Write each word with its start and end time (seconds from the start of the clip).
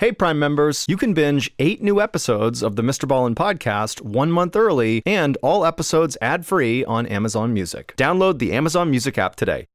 Hey, 0.00 0.12
Prime 0.12 0.38
members, 0.38 0.84
you 0.86 0.96
can 0.96 1.12
binge 1.12 1.50
eight 1.58 1.82
new 1.82 2.00
episodes 2.00 2.62
of 2.62 2.76
the 2.76 2.82
Mr. 2.82 3.08
Ballen 3.08 3.34
podcast 3.34 4.00
one 4.00 4.30
month 4.30 4.54
early 4.54 5.02
and 5.04 5.36
all 5.42 5.66
episodes 5.66 6.16
ad 6.22 6.46
free 6.46 6.84
on 6.84 7.04
Amazon 7.06 7.52
Music. 7.52 7.94
Download 7.96 8.38
the 8.38 8.52
Amazon 8.52 8.92
Music 8.92 9.18
app 9.18 9.34
today. 9.34 9.66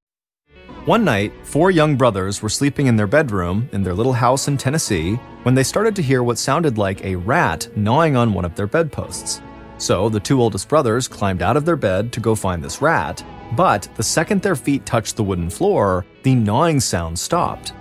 One 0.86 1.04
night, 1.04 1.33
four 1.44 1.71
young 1.71 1.97
brothers 1.97 2.41
were 2.41 2.47
sleeping 2.47 2.88
in 2.88 2.96
their 2.96 3.05
bedroom 3.05 3.67
in 3.73 3.83
their 3.83 3.94
little 3.94 4.13
house 4.13 4.47
in 4.47 4.55
Tennessee 4.55 5.15
when 5.44 5.55
they 5.55 5.63
started 5.63 5.94
to 5.97 6.01
hear 6.01 6.24
what 6.24 6.37
sounded 6.37 6.78
like 6.78 7.03
a 7.03 7.17
rat 7.17 7.67
gnawing 7.76 8.15
on 8.15 8.33
one 8.33 8.46
of 8.46 8.55
their 8.55 8.65
bedposts. 8.65 9.42
So 9.78 10.08
the 10.08 10.21
two 10.21 10.42
oldest 10.42 10.69
brothers 10.69 11.05
climbed 11.10 11.42
out 11.42 11.58
of 11.58 11.65
their 11.65 11.76
bed 11.76 12.13
to 12.13 12.21
go 12.21 12.33
find 12.33 12.63
this 12.63 12.81
rat, 12.81 13.21
but 13.58 13.90
the 13.97 14.03
second 14.03 14.42
their 14.42 14.55
feet 14.55 14.85
touched 14.85 15.17
the 15.17 15.24
wooden 15.26 15.49
floor, 15.49 16.05
the 16.21 16.34
gnawing 16.34 16.80
sound 16.80 17.20
stopped. 17.20 17.73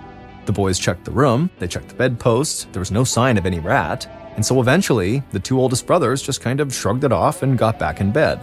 The 0.45 0.51
boys 0.51 0.77
checked 0.77 1.05
the 1.05 1.11
room, 1.11 1.49
they 1.59 1.67
checked 1.67 1.89
the 1.89 1.95
bedposts, 1.95 2.67
there 2.71 2.81
was 2.81 2.91
no 2.91 3.03
sign 3.03 3.37
of 3.37 3.45
any 3.45 3.59
rat, 3.59 4.07
and 4.35 4.45
so 4.45 4.59
eventually, 4.59 5.23
the 5.31 5.39
two 5.39 5.59
oldest 5.59 5.85
brothers 5.85 6.21
just 6.21 6.41
kind 6.41 6.59
of 6.59 6.73
shrugged 6.73 7.03
it 7.03 7.11
off 7.13 7.43
and 7.43 7.57
got 7.57 7.79
back 7.79 8.01
in 8.01 8.11
bed. 8.11 8.41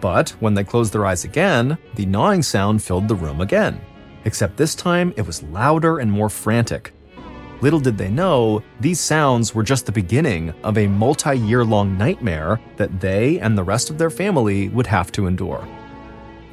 But 0.00 0.30
when 0.40 0.54
they 0.54 0.64
closed 0.64 0.92
their 0.92 1.06
eyes 1.06 1.24
again, 1.24 1.76
the 1.96 2.06
gnawing 2.06 2.42
sound 2.42 2.82
filled 2.82 3.08
the 3.08 3.14
room 3.14 3.40
again. 3.40 3.80
Except 4.24 4.56
this 4.56 4.74
time, 4.74 5.12
it 5.16 5.26
was 5.26 5.42
louder 5.44 5.98
and 5.98 6.10
more 6.10 6.30
frantic. 6.30 6.92
Little 7.60 7.80
did 7.80 7.96
they 7.96 8.10
know, 8.10 8.62
these 8.80 9.00
sounds 9.00 9.54
were 9.54 9.62
just 9.62 9.86
the 9.86 9.92
beginning 9.92 10.52
of 10.62 10.76
a 10.76 10.86
multi 10.86 11.36
year 11.38 11.64
long 11.64 11.96
nightmare 11.96 12.60
that 12.76 13.00
they 13.00 13.38
and 13.40 13.56
the 13.56 13.64
rest 13.64 13.90
of 13.90 13.98
their 13.98 14.10
family 14.10 14.68
would 14.68 14.86
have 14.86 15.10
to 15.12 15.26
endure. 15.26 15.66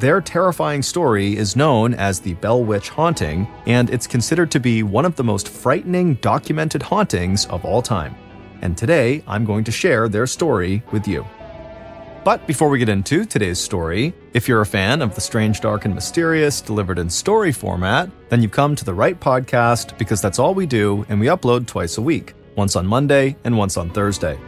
Their 0.02 0.20
terrifying 0.20 0.82
story 0.82 1.38
is 1.38 1.56
known 1.56 1.94
as 1.94 2.20
the 2.20 2.34
Bell 2.34 2.64
Witch 2.64 2.90
Haunting, 2.90 3.48
and 3.68 3.88
it's 3.92 4.08
considered 4.08 4.50
to 4.50 4.60
be 4.60 4.82
one 4.82 5.06
of 5.06 5.16
the 5.16 5.24
most 5.24 5.48
frightening 5.48 6.16
documented 6.16 6.82
hauntings 6.82 7.46
of 7.46 7.64
all 7.66 7.84
time. 7.84 8.16
And 8.64 8.76
today, 8.76 9.24
I'm 9.28 9.46
going 9.46 9.64
to 9.66 9.72
share 9.72 10.10
their 10.10 10.26
story 10.26 10.82
with 10.92 11.08
you. 11.08 11.24
But 12.24 12.48
before 12.48 12.70
we 12.70 12.80
get 12.80 12.90
into 12.90 13.26
today's 13.26 13.60
story, 13.60 14.12
if 14.34 14.48
you're 14.48 14.62
a 14.62 14.66
fan 14.66 15.04
of 15.04 15.14
the 15.14 15.22
strange, 15.22 15.62
dark, 15.62 15.86
and 15.86 15.94
mysterious 15.94 16.62
delivered 16.62 16.98
in 16.98 17.08
story 17.08 17.52
format, 17.52 18.10
then 18.30 18.42
you've 18.42 18.50
come 18.50 18.76
to 18.78 18.86
the 18.86 18.96
right 18.96 19.20
podcast 19.20 19.96
because 20.00 20.20
that's 20.20 20.40
all 20.40 20.56
we 20.56 20.66
do, 20.66 21.06
and 21.10 21.20
we 21.20 21.28
upload 21.28 21.68
twice 21.68 22.00
a 22.00 22.02
week, 22.02 22.34
once 22.56 22.76
on 22.76 22.88
Monday 22.88 23.36
and 23.44 23.56
once 23.56 23.78
on 23.78 23.92
Thursday. 23.92 24.40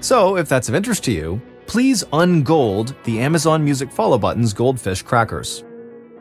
So, 0.00 0.36
if 0.36 0.48
that's 0.48 0.68
of 0.68 0.74
interest 0.74 1.04
to 1.04 1.12
you, 1.12 1.40
please 1.68 2.02
ungold 2.14 2.94
the 3.04 3.20
Amazon 3.20 3.62
Music 3.62 3.92
follow 3.92 4.18
button's 4.18 4.54
goldfish 4.54 5.02
crackers. 5.02 5.62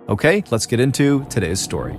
Okay, 0.09 0.43
let's 0.51 0.65
get 0.65 0.79
into 0.81 1.25
today's 1.29 1.59
story. 1.59 1.97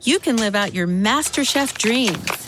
You 0.00 0.18
can 0.18 0.36
live 0.38 0.54
out 0.54 0.72
your 0.72 0.86
MasterChef 0.86 1.76
dreams 1.76 2.47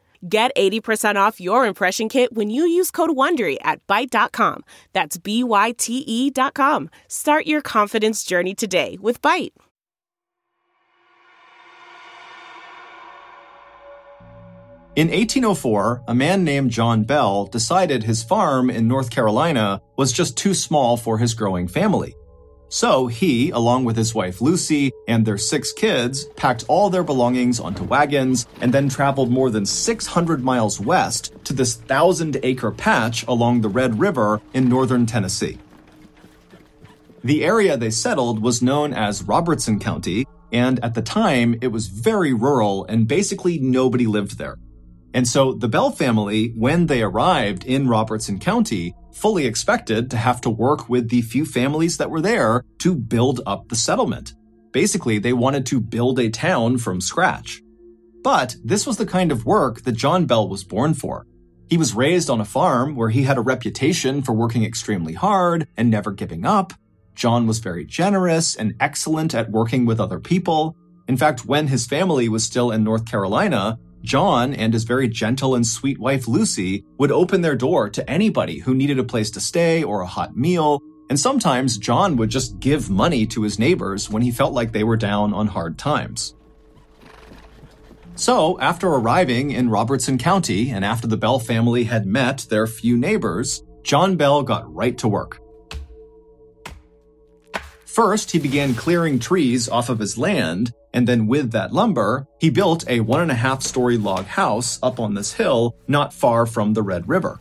Get 0.27 0.51
80% 0.55 1.15
off 1.15 1.41
your 1.41 1.65
impression 1.65 2.07
kit 2.07 2.33
when 2.33 2.49
you 2.49 2.63
use 2.63 2.91
code 2.91 3.11
WONDERY 3.11 3.57
at 3.61 3.85
Byte.com. 3.87 4.63
That's 4.93 5.17
B-Y-T-E 5.17 6.29
dot 6.29 6.53
com. 6.53 6.89
Start 7.07 7.47
your 7.47 7.61
confidence 7.61 8.23
journey 8.23 8.53
today 8.53 8.97
with 9.01 9.21
Byte. 9.21 9.51
In 14.97 15.07
1804, 15.07 16.03
a 16.09 16.13
man 16.13 16.43
named 16.43 16.69
John 16.69 17.03
Bell 17.03 17.45
decided 17.45 18.03
his 18.03 18.23
farm 18.23 18.69
in 18.69 18.89
North 18.89 19.09
Carolina 19.09 19.81
was 19.97 20.11
just 20.11 20.35
too 20.35 20.53
small 20.53 20.97
for 20.97 21.17
his 21.17 21.33
growing 21.33 21.69
family. 21.69 22.13
So 22.71 23.07
he, 23.07 23.49
along 23.49 23.83
with 23.83 23.97
his 23.97 24.15
wife 24.15 24.39
Lucy 24.39 24.93
and 25.05 25.25
their 25.25 25.37
six 25.37 25.73
kids, 25.73 26.23
packed 26.37 26.63
all 26.69 26.89
their 26.89 27.03
belongings 27.03 27.59
onto 27.59 27.83
wagons 27.83 28.47
and 28.61 28.73
then 28.73 28.87
traveled 28.87 29.29
more 29.29 29.49
than 29.49 29.65
600 29.65 30.41
miles 30.41 30.79
west 30.79 31.33
to 31.43 31.51
this 31.51 31.75
thousand 31.75 32.39
acre 32.43 32.71
patch 32.71 33.27
along 33.27 33.59
the 33.59 33.67
Red 33.67 33.99
River 33.99 34.41
in 34.53 34.69
northern 34.69 35.05
Tennessee. 35.05 35.59
The 37.25 37.43
area 37.43 37.75
they 37.75 37.91
settled 37.91 38.41
was 38.41 38.61
known 38.61 38.93
as 38.93 39.21
Robertson 39.23 39.77
County, 39.77 40.25
and 40.53 40.79
at 40.81 40.93
the 40.93 41.01
time 41.01 41.57
it 41.61 41.73
was 41.73 41.87
very 41.87 42.31
rural 42.31 42.85
and 42.85 43.05
basically 43.05 43.59
nobody 43.59 44.07
lived 44.07 44.37
there. 44.37 44.57
And 45.13 45.27
so 45.27 45.51
the 45.51 45.67
Bell 45.67 45.91
family, 45.91 46.53
when 46.55 46.85
they 46.85 47.01
arrived 47.01 47.65
in 47.65 47.89
Robertson 47.89 48.39
County, 48.39 48.95
fully 49.13 49.45
expected 49.45 50.09
to 50.11 50.17
have 50.17 50.41
to 50.41 50.49
work 50.49 50.89
with 50.89 51.09
the 51.09 51.21
few 51.21 51.45
families 51.45 51.97
that 51.97 52.09
were 52.09 52.21
there 52.21 52.63
to 52.79 52.95
build 52.95 53.41
up 53.45 53.69
the 53.69 53.75
settlement. 53.75 54.33
Basically, 54.71 55.19
they 55.19 55.33
wanted 55.33 55.65
to 55.67 55.79
build 55.81 56.19
a 56.19 56.29
town 56.29 56.77
from 56.77 57.01
scratch. 57.01 57.61
But 58.23 58.55
this 58.63 58.85
was 58.85 58.97
the 58.97 59.05
kind 59.05 59.31
of 59.31 59.45
work 59.45 59.81
that 59.81 59.93
John 59.93 60.25
Bell 60.25 60.47
was 60.47 60.63
born 60.63 60.93
for. 60.93 61.25
He 61.69 61.77
was 61.77 61.95
raised 61.95 62.29
on 62.29 62.41
a 62.41 62.45
farm 62.45 62.95
where 62.95 63.09
he 63.09 63.23
had 63.23 63.37
a 63.37 63.41
reputation 63.41 64.21
for 64.21 64.33
working 64.33 64.63
extremely 64.63 65.13
hard 65.13 65.67
and 65.77 65.89
never 65.89 66.11
giving 66.11 66.45
up. 66.45 66.73
John 67.15 67.47
was 67.47 67.59
very 67.59 67.85
generous 67.85 68.55
and 68.55 68.75
excellent 68.79 69.33
at 69.33 69.51
working 69.51 69.85
with 69.85 69.99
other 69.99 70.19
people. 70.19 70.75
In 71.07 71.17
fact, 71.17 71.45
when 71.45 71.67
his 71.67 71.87
family 71.87 72.29
was 72.29 72.43
still 72.43 72.71
in 72.71 72.83
North 72.83 73.05
Carolina, 73.05 73.77
John 74.01 74.53
and 74.53 74.73
his 74.73 74.83
very 74.83 75.07
gentle 75.07 75.55
and 75.55 75.65
sweet 75.65 75.99
wife 75.99 76.27
Lucy 76.27 76.85
would 76.97 77.11
open 77.11 77.41
their 77.41 77.55
door 77.55 77.89
to 77.89 78.09
anybody 78.09 78.59
who 78.59 78.73
needed 78.73 78.99
a 78.99 79.03
place 79.03 79.31
to 79.31 79.39
stay 79.39 79.83
or 79.83 80.01
a 80.01 80.07
hot 80.07 80.35
meal, 80.35 80.81
and 81.09 81.19
sometimes 81.19 81.77
John 81.77 82.15
would 82.15 82.29
just 82.29 82.59
give 82.59 82.89
money 82.89 83.25
to 83.27 83.43
his 83.43 83.59
neighbors 83.59 84.09
when 84.09 84.21
he 84.21 84.31
felt 84.31 84.53
like 84.53 84.71
they 84.71 84.83
were 84.83 84.97
down 84.97 85.33
on 85.33 85.47
hard 85.47 85.77
times. 85.77 86.35
So, 88.15 88.59
after 88.59 88.87
arriving 88.87 89.51
in 89.51 89.69
Robertson 89.69 90.17
County 90.17 90.69
and 90.69 90.85
after 90.85 91.07
the 91.07 91.17
Bell 91.17 91.39
family 91.39 91.85
had 91.85 92.05
met 92.05 92.45
their 92.49 92.67
few 92.67 92.97
neighbors, 92.97 93.63
John 93.83 94.15
Bell 94.15 94.43
got 94.43 94.71
right 94.73 94.97
to 94.99 95.07
work. 95.07 95.39
First, 97.85 98.31
he 98.31 98.39
began 98.39 98.73
clearing 98.73 99.19
trees 99.19 99.67
off 99.67 99.89
of 99.89 99.99
his 99.99 100.17
land, 100.17 100.71
and 100.93 101.07
then 101.07 101.27
with 101.27 101.51
that 101.51 101.73
lumber, 101.73 102.27
he 102.39 102.49
built 102.49 102.87
a 102.87 102.99
one 102.99 103.21
and 103.21 103.31
a 103.31 103.35
half 103.35 103.61
story 103.61 103.97
log 103.97 104.25
house 104.25 104.79
up 104.83 104.99
on 104.99 105.13
this 105.13 105.33
hill 105.33 105.75
not 105.87 106.13
far 106.13 106.45
from 106.45 106.73
the 106.73 106.83
Red 106.83 107.07
River. 107.07 107.39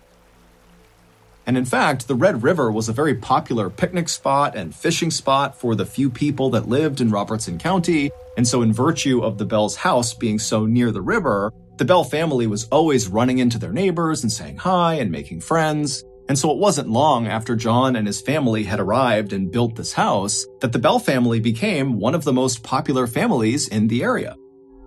And 1.46 1.58
in 1.58 1.64
fact, 1.64 2.06
the 2.06 2.14
Red 2.14 2.42
River 2.42 2.70
was 2.70 2.88
a 2.88 2.92
very 2.92 3.14
popular 3.14 3.70
picnic 3.70 4.08
spot 4.08 4.54
and 4.54 4.74
fishing 4.74 5.10
spot 5.10 5.58
for 5.58 5.74
the 5.74 5.86
few 5.86 6.08
people 6.08 6.50
that 6.50 6.68
lived 6.68 7.00
in 7.00 7.10
Robertson 7.10 7.58
County. 7.58 8.10
And 8.36 8.46
so, 8.46 8.62
in 8.62 8.72
virtue 8.72 9.20
of 9.20 9.38
the 9.38 9.46
Bell's 9.46 9.76
house 9.76 10.14
being 10.14 10.38
so 10.38 10.64
near 10.64 10.92
the 10.92 11.00
river, 11.00 11.52
the 11.78 11.84
Bell 11.84 12.04
family 12.04 12.46
was 12.46 12.68
always 12.68 13.08
running 13.08 13.38
into 13.38 13.58
their 13.58 13.72
neighbors 13.72 14.22
and 14.22 14.30
saying 14.30 14.58
hi 14.58 14.94
and 14.94 15.10
making 15.10 15.40
friends. 15.40 16.04
And 16.30 16.38
so 16.38 16.52
it 16.52 16.58
wasn't 16.58 16.88
long 16.88 17.26
after 17.26 17.56
John 17.56 17.96
and 17.96 18.06
his 18.06 18.20
family 18.20 18.62
had 18.62 18.78
arrived 18.78 19.32
and 19.32 19.50
built 19.50 19.74
this 19.74 19.92
house 19.92 20.46
that 20.60 20.70
the 20.70 20.78
Bell 20.78 21.00
family 21.00 21.40
became 21.40 21.98
one 21.98 22.14
of 22.14 22.22
the 22.22 22.32
most 22.32 22.62
popular 22.62 23.08
families 23.08 23.66
in 23.66 23.88
the 23.88 24.04
area. 24.04 24.36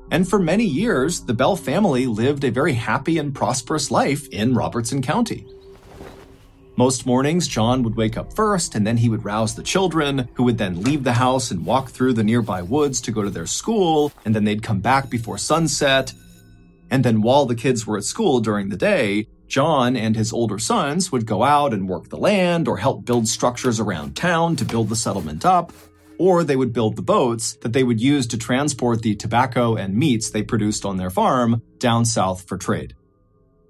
And 0.09 0.25
for 0.25 0.39
many 0.39 0.63
years, 0.63 1.19
the 1.19 1.33
Bell 1.33 1.57
family 1.57 2.05
lived 2.05 2.45
a 2.45 2.49
very 2.49 2.71
happy 2.71 3.17
and 3.17 3.35
prosperous 3.35 3.91
life 3.91 4.25
in 4.29 4.53
Robertson 4.53 5.01
County. 5.01 5.45
Most 6.77 7.05
mornings, 7.05 7.49
John 7.49 7.83
would 7.83 7.97
wake 7.97 8.15
up 8.15 8.31
first, 8.31 8.73
and 8.73 8.87
then 8.87 8.95
he 8.95 9.09
would 9.09 9.25
rouse 9.25 9.53
the 9.53 9.63
children, 9.63 10.29
who 10.35 10.43
would 10.43 10.57
then 10.57 10.81
leave 10.81 11.03
the 11.03 11.11
house 11.11 11.51
and 11.51 11.65
walk 11.65 11.89
through 11.89 12.13
the 12.13 12.23
nearby 12.23 12.61
woods 12.61 13.01
to 13.01 13.11
go 13.11 13.21
to 13.21 13.29
their 13.29 13.47
school, 13.47 14.13
and 14.23 14.33
then 14.33 14.45
they'd 14.45 14.63
come 14.63 14.79
back 14.79 15.09
before 15.09 15.37
sunset. 15.37 16.13
And 16.89 17.03
then 17.03 17.21
while 17.21 17.45
the 17.45 17.53
kids 17.53 17.85
were 17.85 17.97
at 17.97 18.05
school 18.05 18.39
during 18.39 18.69
the 18.69 18.77
day, 18.77 19.27
John 19.53 19.95
and 19.95 20.15
his 20.15 20.33
older 20.33 20.57
sons 20.57 21.11
would 21.11 21.27
go 21.27 21.43
out 21.43 21.75
and 21.75 21.87
work 21.87 22.09
the 22.09 22.17
land 22.17 22.67
or 22.67 22.75
help 22.75 23.05
build 23.05 23.27
structures 23.27 23.79
around 23.79 24.15
town 24.15 24.55
to 24.55 24.65
build 24.65 24.89
the 24.89 24.95
settlement 24.95 25.45
up, 25.45 25.71
or 26.17 26.43
they 26.43 26.55
would 26.55 26.73
build 26.73 26.95
the 26.95 27.03
boats 27.03 27.55
that 27.61 27.71
they 27.71 27.83
would 27.83 28.01
use 28.01 28.25
to 28.25 28.37
transport 28.39 29.03
the 29.03 29.15
tobacco 29.15 29.75
and 29.75 29.95
meats 29.95 30.31
they 30.31 30.41
produced 30.41 30.85
on 30.85 30.97
their 30.97 31.11
farm 31.11 31.61
down 31.77 32.03
south 32.03 32.47
for 32.47 32.57
trade. 32.57 32.95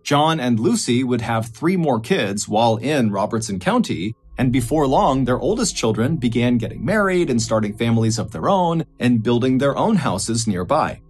John 0.03 0.39
and 0.39 0.57
Lucy 0.57 1.03
would 1.03 1.19
have 1.19 1.47
three 1.47 1.75
more 1.75 1.99
kids 1.99 2.47
while 2.47 2.77
in 2.77 3.11
Robertson 3.11 3.59
County, 3.59 4.15
and 4.37 4.53
before 4.53 4.87
long, 4.87 5.25
their 5.25 5.37
oldest 5.37 5.75
children 5.75 6.15
began 6.15 6.57
getting 6.57 6.85
married 6.85 7.29
and 7.29 7.41
starting 7.41 7.77
families 7.77 8.19
of 8.19 8.31
their 8.31 8.47
own 8.47 8.85
and 9.01 9.21
building 9.21 9.57
their 9.57 9.75
own 9.75 9.97
houses 9.97 10.47
nearby. 10.47 11.01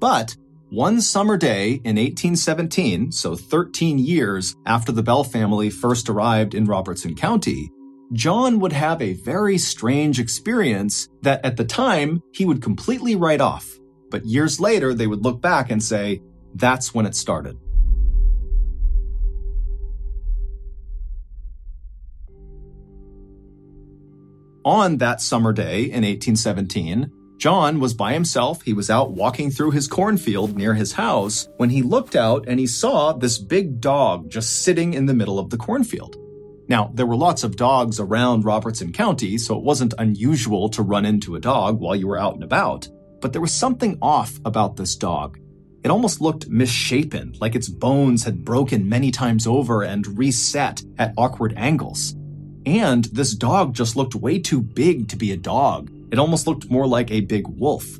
But 0.00 0.36
one 0.74 1.00
summer 1.00 1.36
day 1.36 1.74
in 1.84 1.94
1817, 1.94 3.12
so 3.12 3.36
13 3.36 3.96
years 3.96 4.56
after 4.66 4.90
the 4.90 5.04
Bell 5.04 5.22
family 5.22 5.70
first 5.70 6.08
arrived 6.08 6.52
in 6.52 6.64
Robertson 6.64 7.14
County, 7.14 7.70
John 8.12 8.58
would 8.58 8.72
have 8.72 9.00
a 9.00 9.12
very 9.12 9.56
strange 9.56 10.18
experience 10.18 11.08
that 11.22 11.44
at 11.44 11.56
the 11.56 11.64
time 11.64 12.20
he 12.32 12.44
would 12.44 12.60
completely 12.60 13.14
write 13.14 13.40
off. 13.40 13.70
But 14.10 14.24
years 14.24 14.58
later, 14.58 14.94
they 14.94 15.06
would 15.06 15.22
look 15.22 15.40
back 15.40 15.70
and 15.70 15.80
say, 15.80 16.20
that's 16.56 16.92
when 16.92 17.06
it 17.06 17.14
started. 17.14 17.56
On 24.64 24.98
that 24.98 25.20
summer 25.20 25.52
day 25.52 25.82
in 25.82 26.02
1817, 26.02 27.12
John 27.36 27.80
was 27.80 27.94
by 27.94 28.12
himself. 28.12 28.62
He 28.62 28.72
was 28.72 28.90
out 28.90 29.12
walking 29.12 29.50
through 29.50 29.72
his 29.72 29.88
cornfield 29.88 30.56
near 30.56 30.74
his 30.74 30.92
house 30.92 31.48
when 31.56 31.70
he 31.70 31.82
looked 31.82 32.16
out 32.16 32.44
and 32.48 32.58
he 32.58 32.66
saw 32.66 33.12
this 33.12 33.38
big 33.38 33.80
dog 33.80 34.30
just 34.30 34.62
sitting 34.62 34.94
in 34.94 35.06
the 35.06 35.14
middle 35.14 35.38
of 35.38 35.50
the 35.50 35.56
cornfield. 35.56 36.16
Now, 36.68 36.90
there 36.94 37.06
were 37.06 37.16
lots 37.16 37.44
of 37.44 37.56
dogs 37.56 38.00
around 38.00 38.44
Robertson 38.44 38.92
County, 38.92 39.36
so 39.36 39.56
it 39.56 39.64
wasn't 39.64 39.92
unusual 39.98 40.70
to 40.70 40.82
run 40.82 41.04
into 41.04 41.36
a 41.36 41.40
dog 41.40 41.78
while 41.78 41.94
you 41.94 42.06
were 42.06 42.18
out 42.18 42.34
and 42.34 42.42
about. 42.42 42.88
But 43.20 43.32
there 43.32 43.42
was 43.42 43.52
something 43.52 43.98
off 44.00 44.40
about 44.44 44.76
this 44.76 44.96
dog. 44.96 45.38
It 45.82 45.90
almost 45.90 46.22
looked 46.22 46.48
misshapen, 46.48 47.34
like 47.40 47.54
its 47.54 47.68
bones 47.68 48.24
had 48.24 48.44
broken 48.44 48.88
many 48.88 49.10
times 49.10 49.46
over 49.46 49.82
and 49.82 50.18
reset 50.18 50.82
at 50.96 51.12
awkward 51.18 51.52
angles. 51.58 52.16
And 52.64 53.04
this 53.06 53.34
dog 53.34 53.74
just 53.74 53.94
looked 53.94 54.14
way 54.14 54.38
too 54.38 54.62
big 54.62 55.08
to 55.08 55.16
be 55.16 55.32
a 55.32 55.36
dog. 55.36 55.90
It 56.14 56.20
almost 56.20 56.46
looked 56.46 56.70
more 56.70 56.86
like 56.86 57.10
a 57.10 57.22
big 57.22 57.48
wolf. 57.48 57.98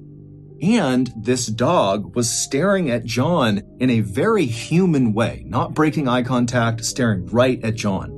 And 0.62 1.12
this 1.16 1.46
dog 1.46 2.14
was 2.14 2.30
staring 2.30 2.88
at 2.88 3.02
John 3.02 3.60
in 3.80 3.90
a 3.90 4.02
very 4.02 4.46
human 4.46 5.12
way, 5.12 5.42
not 5.48 5.74
breaking 5.74 6.06
eye 6.06 6.22
contact, 6.22 6.84
staring 6.84 7.26
right 7.26 7.60
at 7.64 7.74
John. 7.74 8.12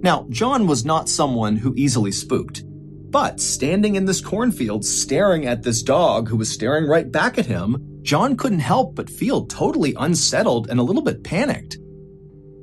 Now, 0.00 0.26
John 0.30 0.66
was 0.66 0.86
not 0.86 1.10
someone 1.10 1.56
who 1.56 1.74
easily 1.76 2.10
spooked, 2.10 2.62
but 3.10 3.40
standing 3.40 3.94
in 3.94 4.06
this 4.06 4.22
cornfield 4.22 4.86
staring 4.86 5.44
at 5.44 5.62
this 5.62 5.82
dog 5.82 6.26
who 6.26 6.38
was 6.38 6.50
staring 6.50 6.86
right 6.86 7.12
back 7.12 7.36
at 7.36 7.44
him, 7.44 7.76
John 8.00 8.38
couldn't 8.38 8.60
help 8.60 8.94
but 8.94 9.10
feel 9.10 9.44
totally 9.44 9.94
unsettled 9.98 10.70
and 10.70 10.80
a 10.80 10.82
little 10.82 11.02
bit 11.02 11.22
panicked. 11.22 11.76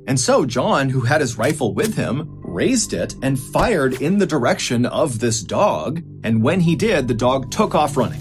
And 0.08 0.18
so 0.18 0.44
John, 0.44 0.88
who 0.88 1.02
had 1.02 1.20
his 1.20 1.38
rifle 1.38 1.72
with 1.72 1.94
him, 1.94 2.42
raised 2.54 2.92
it 2.92 3.16
and 3.20 3.38
fired 3.38 4.00
in 4.00 4.18
the 4.18 4.26
direction 4.26 4.86
of 4.86 5.18
this 5.18 5.42
dog. 5.42 6.02
And 6.22 6.42
when 6.42 6.60
he 6.60 6.76
did, 6.76 7.08
the 7.08 7.14
dog 7.14 7.50
took 7.50 7.74
off 7.74 7.96
running. 7.96 8.20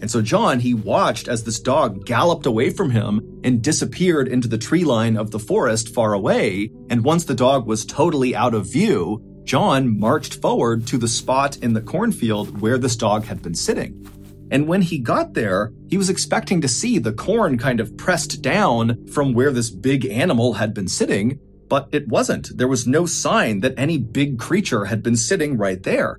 And 0.00 0.10
so 0.10 0.22
John, 0.22 0.60
he 0.60 0.72
watched 0.72 1.28
as 1.28 1.44
this 1.44 1.60
dog 1.60 2.06
galloped 2.06 2.46
away 2.46 2.70
from 2.70 2.90
him 2.90 3.40
and 3.44 3.62
disappeared 3.62 4.28
into 4.28 4.48
the 4.48 4.56
tree 4.56 4.84
line 4.84 5.16
of 5.16 5.30
the 5.30 5.38
forest 5.38 5.92
far 5.94 6.14
away. 6.14 6.70
And 6.88 7.04
once 7.04 7.24
the 7.24 7.34
dog 7.34 7.66
was 7.66 7.84
totally 7.84 8.34
out 8.34 8.54
of 8.54 8.70
view, 8.72 9.22
John 9.44 9.98
marched 9.98 10.40
forward 10.40 10.86
to 10.86 10.96
the 10.96 11.08
spot 11.08 11.58
in 11.58 11.72
the 11.72 11.82
cornfield 11.82 12.60
where 12.60 12.78
this 12.78 12.96
dog 12.96 13.24
had 13.24 13.42
been 13.42 13.54
sitting. 13.54 14.06
And 14.50 14.66
when 14.66 14.82
he 14.82 14.98
got 14.98 15.34
there, 15.34 15.72
he 15.88 15.96
was 15.96 16.10
expecting 16.10 16.60
to 16.60 16.68
see 16.68 16.98
the 16.98 17.12
corn 17.12 17.58
kind 17.58 17.78
of 17.78 17.96
pressed 17.96 18.42
down 18.42 19.06
from 19.08 19.32
where 19.32 19.52
this 19.52 19.70
big 19.70 20.06
animal 20.06 20.54
had 20.54 20.72
been 20.74 20.88
sitting, 20.88 21.38
but 21.70 21.88
it 21.92 22.08
wasn't. 22.08 22.58
There 22.58 22.68
was 22.68 22.86
no 22.86 23.06
sign 23.06 23.60
that 23.60 23.78
any 23.78 23.96
big 23.96 24.38
creature 24.38 24.86
had 24.86 25.02
been 25.02 25.16
sitting 25.16 25.56
right 25.56 25.82
there. 25.82 26.18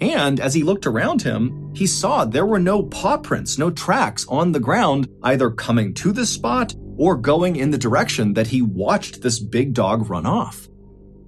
And 0.00 0.40
as 0.40 0.54
he 0.54 0.62
looked 0.62 0.86
around 0.86 1.22
him, 1.22 1.72
he 1.74 1.86
saw 1.86 2.24
there 2.24 2.46
were 2.46 2.58
no 2.58 2.82
paw 2.82 3.18
prints, 3.18 3.58
no 3.58 3.70
tracks 3.70 4.26
on 4.28 4.52
the 4.52 4.60
ground, 4.60 5.06
either 5.22 5.50
coming 5.50 5.92
to 5.94 6.12
this 6.12 6.30
spot 6.30 6.74
or 6.96 7.14
going 7.14 7.56
in 7.56 7.70
the 7.70 7.78
direction 7.78 8.32
that 8.34 8.46
he 8.46 8.62
watched 8.62 9.20
this 9.20 9.38
big 9.38 9.74
dog 9.74 10.08
run 10.08 10.24
off. 10.26 10.66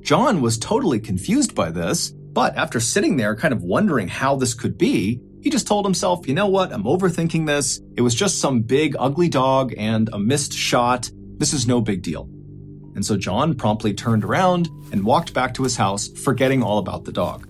John 0.00 0.40
was 0.40 0.58
totally 0.58 0.98
confused 0.98 1.54
by 1.54 1.70
this, 1.70 2.10
but 2.10 2.56
after 2.56 2.80
sitting 2.80 3.18
there 3.18 3.36
kind 3.36 3.52
of 3.52 3.62
wondering 3.62 4.08
how 4.08 4.36
this 4.36 4.54
could 4.54 4.78
be, 4.78 5.20
he 5.42 5.50
just 5.50 5.66
told 5.66 5.84
himself, 5.84 6.26
you 6.26 6.34
know 6.34 6.48
what, 6.48 6.72
I'm 6.72 6.84
overthinking 6.84 7.46
this. 7.46 7.80
It 7.96 8.00
was 8.00 8.14
just 8.14 8.40
some 8.40 8.62
big, 8.62 8.96
ugly 8.98 9.28
dog 9.28 9.74
and 9.76 10.08
a 10.12 10.18
missed 10.18 10.54
shot. 10.54 11.10
This 11.36 11.52
is 11.52 11.66
no 11.66 11.82
big 11.82 12.02
deal. 12.02 12.28
And 12.98 13.06
so 13.06 13.16
John 13.16 13.54
promptly 13.54 13.94
turned 13.94 14.24
around 14.24 14.66
and 14.90 15.04
walked 15.04 15.32
back 15.32 15.54
to 15.54 15.62
his 15.62 15.76
house, 15.76 16.08
forgetting 16.08 16.64
all 16.64 16.78
about 16.78 17.04
the 17.04 17.12
dog. 17.12 17.48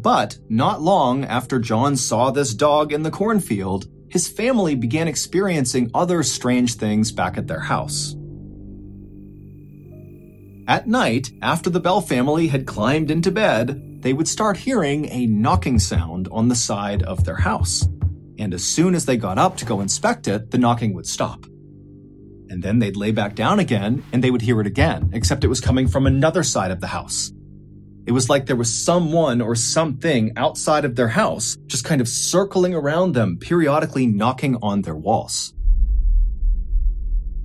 But 0.00 0.36
not 0.48 0.82
long 0.82 1.24
after 1.24 1.60
John 1.60 1.96
saw 1.96 2.32
this 2.32 2.52
dog 2.52 2.92
in 2.92 3.04
the 3.04 3.12
cornfield, 3.12 3.86
his 4.08 4.26
family 4.26 4.74
began 4.74 5.06
experiencing 5.06 5.92
other 5.94 6.24
strange 6.24 6.74
things 6.74 7.12
back 7.12 7.38
at 7.38 7.46
their 7.46 7.60
house. 7.60 8.16
At 10.66 10.88
night, 10.88 11.30
after 11.40 11.70
the 11.70 11.78
Bell 11.78 12.00
family 12.00 12.48
had 12.48 12.66
climbed 12.66 13.12
into 13.12 13.30
bed, 13.30 14.02
they 14.02 14.12
would 14.12 14.26
start 14.26 14.56
hearing 14.56 15.04
a 15.12 15.28
knocking 15.28 15.78
sound 15.78 16.26
on 16.32 16.48
the 16.48 16.56
side 16.56 17.04
of 17.04 17.22
their 17.22 17.36
house. 17.36 17.86
And 18.40 18.52
as 18.52 18.64
soon 18.64 18.96
as 18.96 19.06
they 19.06 19.18
got 19.18 19.38
up 19.38 19.56
to 19.58 19.64
go 19.64 19.80
inspect 19.80 20.26
it, 20.26 20.50
the 20.50 20.58
knocking 20.58 20.94
would 20.94 21.06
stop. 21.06 21.46
And 22.48 22.62
then 22.62 22.78
they'd 22.78 22.96
lay 22.96 23.12
back 23.12 23.34
down 23.34 23.58
again 23.58 24.04
and 24.12 24.22
they 24.22 24.30
would 24.30 24.42
hear 24.42 24.60
it 24.60 24.66
again, 24.66 25.10
except 25.12 25.44
it 25.44 25.48
was 25.48 25.60
coming 25.60 25.88
from 25.88 26.06
another 26.06 26.42
side 26.42 26.70
of 26.70 26.80
the 26.80 26.86
house. 26.88 27.32
It 28.06 28.12
was 28.12 28.30
like 28.30 28.46
there 28.46 28.54
was 28.54 28.72
someone 28.72 29.40
or 29.40 29.56
something 29.56 30.32
outside 30.36 30.84
of 30.84 30.94
their 30.94 31.08
house 31.08 31.56
just 31.66 31.84
kind 31.84 32.00
of 32.00 32.08
circling 32.08 32.72
around 32.72 33.14
them, 33.14 33.36
periodically 33.36 34.06
knocking 34.06 34.56
on 34.62 34.82
their 34.82 34.94
walls. 34.94 35.54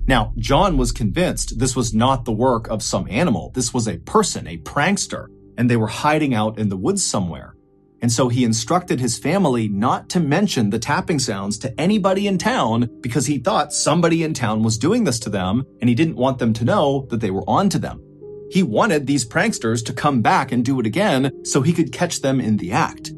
Now, 0.06 0.32
John 0.36 0.76
was 0.76 0.92
convinced 0.92 1.58
this 1.58 1.74
was 1.74 1.94
not 1.94 2.24
the 2.24 2.32
work 2.32 2.68
of 2.68 2.82
some 2.82 3.06
animal. 3.10 3.50
This 3.54 3.74
was 3.74 3.88
a 3.88 3.98
person, 3.98 4.46
a 4.46 4.58
prankster, 4.58 5.26
and 5.58 5.68
they 5.68 5.76
were 5.76 5.88
hiding 5.88 6.34
out 6.34 6.58
in 6.58 6.68
the 6.68 6.76
woods 6.76 7.04
somewhere. 7.04 7.54
And 8.02 8.10
so 8.10 8.28
he 8.28 8.44
instructed 8.44 8.98
his 8.98 9.16
family 9.16 9.68
not 9.68 10.08
to 10.10 10.20
mention 10.20 10.70
the 10.70 10.80
tapping 10.80 11.20
sounds 11.20 11.56
to 11.58 11.80
anybody 11.80 12.26
in 12.26 12.36
town 12.36 12.90
because 13.00 13.26
he 13.26 13.38
thought 13.38 13.72
somebody 13.72 14.24
in 14.24 14.34
town 14.34 14.64
was 14.64 14.76
doing 14.76 15.04
this 15.04 15.20
to 15.20 15.30
them 15.30 15.64
and 15.80 15.88
he 15.88 15.94
didn't 15.94 16.16
want 16.16 16.38
them 16.38 16.52
to 16.54 16.64
know 16.64 17.06
that 17.10 17.20
they 17.20 17.30
were 17.30 17.48
on 17.48 17.68
to 17.70 17.78
them. 17.78 18.02
He 18.50 18.64
wanted 18.64 19.06
these 19.06 19.24
pranksters 19.24 19.84
to 19.86 19.92
come 19.92 20.20
back 20.20 20.50
and 20.50 20.64
do 20.64 20.80
it 20.80 20.84
again 20.84 21.44
so 21.44 21.62
he 21.62 21.72
could 21.72 21.92
catch 21.92 22.20
them 22.20 22.40
in 22.40 22.56
the 22.56 22.72
act. 22.72 23.12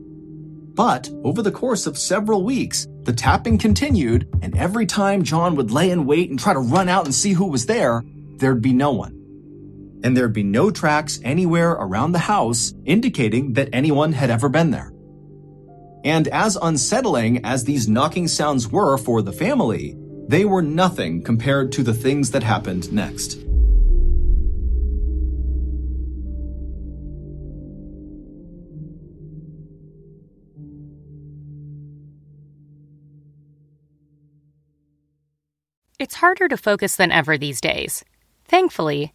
But 0.74 1.08
over 1.24 1.40
the 1.40 1.50
course 1.50 1.86
of 1.86 1.96
several 1.96 2.44
weeks, 2.44 2.86
the 3.04 3.12
tapping 3.12 3.58
continued, 3.58 4.28
and 4.42 4.56
every 4.56 4.86
time 4.86 5.22
John 5.22 5.54
would 5.56 5.70
lay 5.70 5.90
in 5.90 6.04
wait 6.04 6.30
and 6.30 6.38
try 6.38 6.52
to 6.52 6.58
run 6.58 6.88
out 6.88 7.04
and 7.04 7.14
see 7.14 7.32
who 7.32 7.46
was 7.46 7.66
there, 7.66 8.04
there'd 8.36 8.60
be 8.60 8.72
no 8.72 8.92
one 8.92 9.23
and 10.04 10.14
there'd 10.14 10.34
be 10.34 10.44
no 10.44 10.70
tracks 10.70 11.18
anywhere 11.24 11.72
around 11.72 12.12
the 12.12 12.18
house 12.18 12.74
indicating 12.84 13.54
that 13.54 13.70
anyone 13.72 14.12
had 14.12 14.30
ever 14.30 14.50
been 14.50 14.70
there. 14.70 14.92
And 16.04 16.28
as 16.28 16.58
unsettling 16.60 17.42
as 17.44 17.64
these 17.64 17.88
knocking 17.88 18.28
sounds 18.28 18.68
were 18.68 18.98
for 18.98 19.22
the 19.22 19.32
family, 19.32 19.96
they 20.28 20.44
were 20.44 20.60
nothing 20.60 21.22
compared 21.22 21.72
to 21.72 21.82
the 21.82 21.94
things 21.94 22.30
that 22.32 22.42
happened 22.42 22.92
next. 22.92 23.38
It's 35.98 36.16
harder 36.16 36.48
to 36.48 36.58
focus 36.58 36.96
than 36.96 37.10
ever 37.10 37.38
these 37.38 37.62
days. 37.62 38.04
Thankfully, 38.44 39.14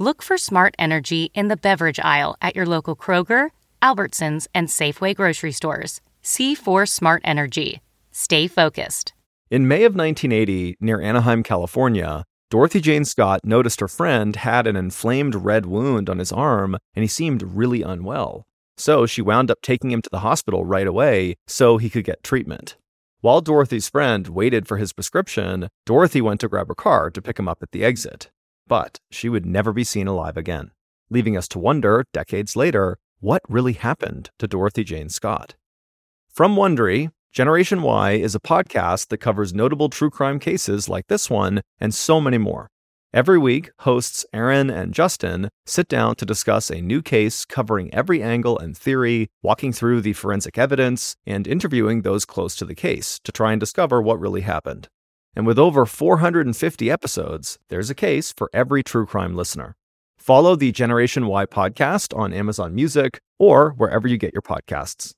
Look 0.00 0.22
for 0.22 0.38
Smart 0.38 0.74
Energy 0.78 1.30
in 1.34 1.48
the 1.48 1.58
beverage 1.58 2.00
aisle 2.00 2.34
at 2.40 2.56
your 2.56 2.64
local 2.64 2.96
Kroger, 2.96 3.50
Albertsons, 3.82 4.46
and 4.54 4.66
Safeway 4.68 5.14
grocery 5.14 5.52
stores. 5.52 6.00
C4 6.24 6.88
Smart 6.88 7.20
Energy. 7.22 7.82
Stay 8.10 8.48
focused. 8.48 9.12
In 9.50 9.68
May 9.68 9.84
of 9.84 9.94
1980, 9.94 10.78
near 10.80 11.02
Anaheim, 11.02 11.42
California, 11.42 12.24
Dorothy 12.48 12.80
Jane 12.80 13.04
Scott 13.04 13.44
noticed 13.44 13.80
her 13.80 13.88
friend 13.88 14.36
had 14.36 14.66
an 14.66 14.74
inflamed 14.74 15.34
red 15.34 15.66
wound 15.66 16.08
on 16.08 16.18
his 16.18 16.32
arm 16.32 16.78
and 16.94 17.02
he 17.02 17.06
seemed 17.06 17.42
really 17.42 17.82
unwell. 17.82 18.46
So 18.78 19.04
she 19.04 19.20
wound 19.20 19.50
up 19.50 19.60
taking 19.60 19.90
him 19.90 20.00
to 20.00 20.10
the 20.10 20.20
hospital 20.20 20.64
right 20.64 20.86
away 20.86 21.36
so 21.46 21.76
he 21.76 21.90
could 21.90 22.06
get 22.06 22.22
treatment. 22.22 22.78
While 23.20 23.42
Dorothy's 23.42 23.90
friend 23.90 24.28
waited 24.28 24.66
for 24.66 24.78
his 24.78 24.94
prescription, 24.94 25.68
Dorothy 25.84 26.22
went 26.22 26.40
to 26.40 26.48
grab 26.48 26.68
her 26.68 26.74
car 26.74 27.10
to 27.10 27.20
pick 27.20 27.38
him 27.38 27.48
up 27.48 27.58
at 27.62 27.72
the 27.72 27.84
exit. 27.84 28.30
But 28.70 29.00
she 29.10 29.28
would 29.28 29.44
never 29.44 29.72
be 29.72 29.82
seen 29.82 30.06
alive 30.06 30.36
again, 30.36 30.70
leaving 31.10 31.36
us 31.36 31.48
to 31.48 31.58
wonder, 31.58 32.04
decades 32.12 32.54
later, 32.54 32.98
what 33.18 33.42
really 33.48 33.72
happened 33.72 34.30
to 34.38 34.46
Dorothy 34.46 34.84
Jane 34.84 35.08
Scott. 35.08 35.56
From 36.32 36.54
Wondery, 36.54 37.10
Generation 37.32 37.82
Why 37.82 38.12
is 38.12 38.36
a 38.36 38.40
podcast 38.40 39.08
that 39.08 39.18
covers 39.18 39.52
notable 39.52 39.88
true 39.88 40.08
crime 40.08 40.38
cases 40.38 40.88
like 40.88 41.08
this 41.08 41.28
one 41.28 41.62
and 41.80 41.92
so 41.92 42.20
many 42.20 42.38
more. 42.38 42.70
Every 43.12 43.38
week, 43.38 43.72
hosts 43.80 44.24
Aaron 44.32 44.70
and 44.70 44.94
Justin 44.94 45.48
sit 45.66 45.88
down 45.88 46.14
to 46.14 46.24
discuss 46.24 46.70
a 46.70 46.80
new 46.80 47.02
case 47.02 47.44
covering 47.44 47.92
every 47.92 48.22
angle 48.22 48.56
and 48.56 48.78
theory, 48.78 49.30
walking 49.42 49.72
through 49.72 50.00
the 50.02 50.12
forensic 50.12 50.56
evidence, 50.56 51.16
and 51.26 51.48
interviewing 51.48 52.02
those 52.02 52.24
close 52.24 52.54
to 52.54 52.64
the 52.64 52.76
case 52.76 53.18
to 53.24 53.32
try 53.32 53.50
and 53.50 53.58
discover 53.58 54.00
what 54.00 54.20
really 54.20 54.42
happened. 54.42 54.88
And 55.34 55.46
with 55.46 55.58
over 55.58 55.86
450 55.86 56.90
episodes, 56.90 57.58
there's 57.68 57.90
a 57.90 57.94
case 57.94 58.32
for 58.32 58.50
every 58.52 58.82
true 58.82 59.06
crime 59.06 59.36
listener. 59.36 59.76
Follow 60.18 60.56
the 60.56 60.72
Generation 60.72 61.26
Why 61.26 61.46
podcast 61.46 62.16
on 62.16 62.32
Amazon 62.32 62.74
Music 62.74 63.20
or 63.38 63.70
wherever 63.70 64.06
you 64.06 64.18
get 64.18 64.34
your 64.34 64.42
podcasts. 64.42 65.14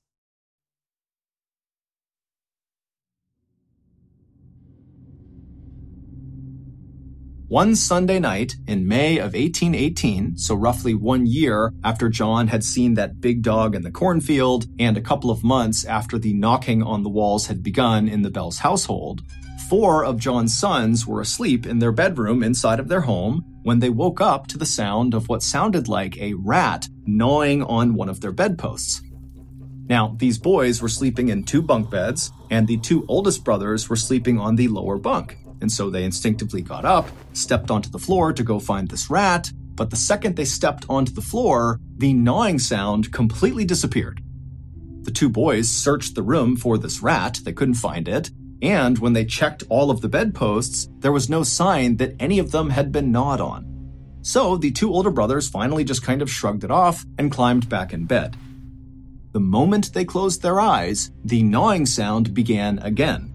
One 7.53 7.75
Sunday 7.75 8.17
night 8.17 8.55
in 8.65 8.87
May 8.87 9.17
of 9.17 9.33
1818, 9.33 10.37
so 10.37 10.55
roughly 10.55 10.95
one 10.95 11.27
year 11.27 11.71
after 11.83 12.09
John 12.09 12.47
had 12.47 12.63
seen 12.63 12.95
that 12.95 13.21
big 13.21 13.43
dog 13.43 13.75
in 13.75 13.83
the 13.83 13.91
cornfield, 13.91 14.65
and 14.79 14.97
a 14.97 15.01
couple 15.01 15.29
of 15.29 15.43
months 15.43 15.85
after 15.85 16.17
the 16.17 16.33
knocking 16.33 16.81
on 16.81 17.03
the 17.03 17.09
walls 17.09 17.45
had 17.45 17.61
begun 17.61 18.07
in 18.07 18.23
the 18.23 18.31
Bell's 18.31 18.57
household, 18.57 19.21
four 19.69 20.05
of 20.05 20.19
John's 20.19 20.57
sons 20.57 21.07
were 21.07 21.21
asleep 21.21 21.65
in 21.65 21.79
their 21.79 21.91
bedroom 21.91 22.43
inside 22.43 22.79
of 22.79 22.87
their 22.87 23.01
home 23.01 23.43
when 23.63 23.79
they 23.79 23.89
woke 23.89 24.21
up 24.21 24.47
to 24.47 24.57
the 24.57 24.65
sound 24.65 25.13
of 25.13 25.29
what 25.29 25.41
sounded 25.41 25.87
like 25.87 26.17
a 26.17 26.33
rat 26.33 26.87
gnawing 27.05 27.63
on 27.63 27.95
one 27.95 28.09
of 28.09 28.21
their 28.21 28.31
bedposts. 28.31 29.01
Now, 29.87 30.15
these 30.17 30.37
boys 30.37 30.81
were 30.81 30.89
sleeping 30.89 31.29
in 31.29 31.43
two 31.43 31.61
bunk 31.61 31.89
beds, 31.89 32.31
and 32.49 32.67
the 32.67 32.77
two 32.77 33.05
oldest 33.07 33.43
brothers 33.43 33.89
were 33.89 33.95
sleeping 33.95 34.39
on 34.39 34.55
the 34.55 34.67
lower 34.67 34.97
bunk. 34.97 35.37
And 35.61 35.71
so 35.71 35.89
they 35.89 36.03
instinctively 36.03 36.61
got 36.61 36.85
up, 36.85 37.09
stepped 37.33 37.71
onto 37.71 37.89
the 37.89 37.99
floor 37.99 38.33
to 38.33 38.43
go 38.43 38.59
find 38.59 38.89
this 38.89 39.09
rat, 39.09 39.51
but 39.75 39.89
the 39.89 39.95
second 39.95 40.35
they 40.35 40.45
stepped 40.45 40.85
onto 40.89 41.11
the 41.11 41.21
floor, 41.21 41.79
the 41.97 42.13
gnawing 42.13 42.59
sound 42.59 43.11
completely 43.11 43.65
disappeared. 43.65 44.21
The 45.01 45.11
two 45.11 45.29
boys 45.29 45.69
searched 45.69 46.15
the 46.15 46.23
room 46.23 46.55
for 46.55 46.77
this 46.77 47.01
rat, 47.01 47.39
they 47.43 47.53
couldn't 47.53 47.75
find 47.75 48.07
it, 48.07 48.31
and 48.63 48.97
when 48.97 49.13
they 49.13 49.25
checked 49.25 49.63
all 49.69 49.91
of 49.91 50.01
the 50.01 50.07
bedposts, 50.07 50.89
there 50.99 51.11
was 51.11 51.29
no 51.29 51.43
sign 51.43 51.97
that 51.97 52.15
any 52.19 52.39
of 52.39 52.51
them 52.51 52.69
had 52.69 52.91
been 52.91 53.11
gnawed 53.11 53.41
on. 53.41 53.69
So 54.21 54.55
the 54.55 54.71
two 54.71 54.91
older 54.91 55.11
brothers 55.11 55.49
finally 55.49 55.83
just 55.83 56.01
kind 56.01 56.21
of 56.21 56.31
shrugged 56.31 56.63
it 56.63 56.71
off 56.71 57.05
and 57.19 57.29
climbed 57.29 57.67
back 57.67 57.91
in 57.91 58.05
bed. 58.05 58.37
The 59.33 59.41
moment 59.41 59.93
they 59.93 60.05
closed 60.05 60.41
their 60.41 60.61
eyes, 60.61 61.11
the 61.25 61.43
gnawing 61.43 61.85
sound 61.85 62.33
began 62.33 62.79
again. 62.79 63.33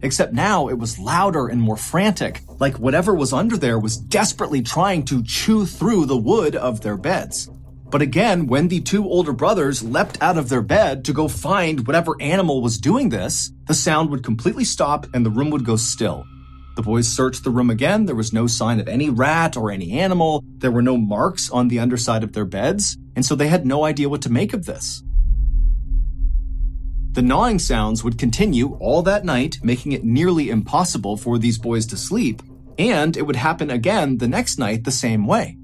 Except 0.00 0.32
now 0.32 0.68
it 0.68 0.78
was 0.78 0.98
louder 0.98 1.48
and 1.48 1.60
more 1.60 1.76
frantic, 1.76 2.42
like 2.60 2.78
whatever 2.78 3.12
was 3.14 3.32
under 3.32 3.56
there 3.56 3.80
was 3.80 3.96
desperately 3.96 4.62
trying 4.62 5.04
to 5.06 5.24
chew 5.24 5.66
through 5.66 6.06
the 6.06 6.16
wood 6.16 6.54
of 6.54 6.82
their 6.82 6.96
beds. 6.96 7.50
But 7.90 8.02
again, 8.02 8.46
when 8.46 8.68
the 8.68 8.80
two 8.80 9.04
older 9.04 9.32
brothers 9.32 9.82
leapt 9.82 10.20
out 10.20 10.36
of 10.36 10.48
their 10.48 10.60
bed 10.62 11.04
to 11.06 11.12
go 11.12 11.26
find 11.26 11.86
whatever 11.86 12.20
animal 12.20 12.60
was 12.60 12.78
doing 12.78 13.08
this, 13.08 13.50
the 13.66 13.74
sound 13.74 14.10
would 14.10 14.22
completely 14.22 14.64
stop 14.64 15.06
and 15.14 15.24
the 15.24 15.30
room 15.30 15.50
would 15.50 15.64
go 15.64 15.76
still. 15.76 16.24
The 16.76 16.82
boys 16.82 17.08
searched 17.08 17.44
the 17.44 17.50
room 17.50 17.70
again. 17.70 18.04
There 18.04 18.14
was 18.14 18.32
no 18.32 18.46
sign 18.46 18.78
of 18.78 18.88
any 18.88 19.10
rat 19.10 19.56
or 19.56 19.70
any 19.70 19.98
animal. 19.98 20.44
There 20.58 20.70
were 20.70 20.82
no 20.82 20.96
marks 20.96 21.50
on 21.50 21.68
the 21.68 21.80
underside 21.80 22.22
of 22.22 22.34
their 22.34 22.44
beds. 22.44 22.96
And 23.16 23.24
so 23.26 23.34
they 23.34 23.48
had 23.48 23.66
no 23.66 23.84
idea 23.84 24.08
what 24.08 24.22
to 24.22 24.30
make 24.30 24.52
of 24.52 24.66
this. 24.66 25.02
The 27.12 27.22
gnawing 27.22 27.58
sounds 27.58 28.04
would 28.04 28.16
continue 28.16 28.76
all 28.76 29.02
that 29.02 29.24
night, 29.24 29.58
making 29.60 29.90
it 29.90 30.04
nearly 30.04 30.50
impossible 30.50 31.16
for 31.16 31.36
these 31.36 31.58
boys 31.58 31.84
to 31.86 31.96
sleep, 31.96 32.42
and 32.78 33.16
it 33.16 33.22
would 33.22 33.34
happen 33.34 33.70
again 33.70 34.18
the 34.18 34.28
next 34.28 34.56
night 34.56 34.84
the 34.84 34.92
same 34.92 35.26
way. 35.26 35.57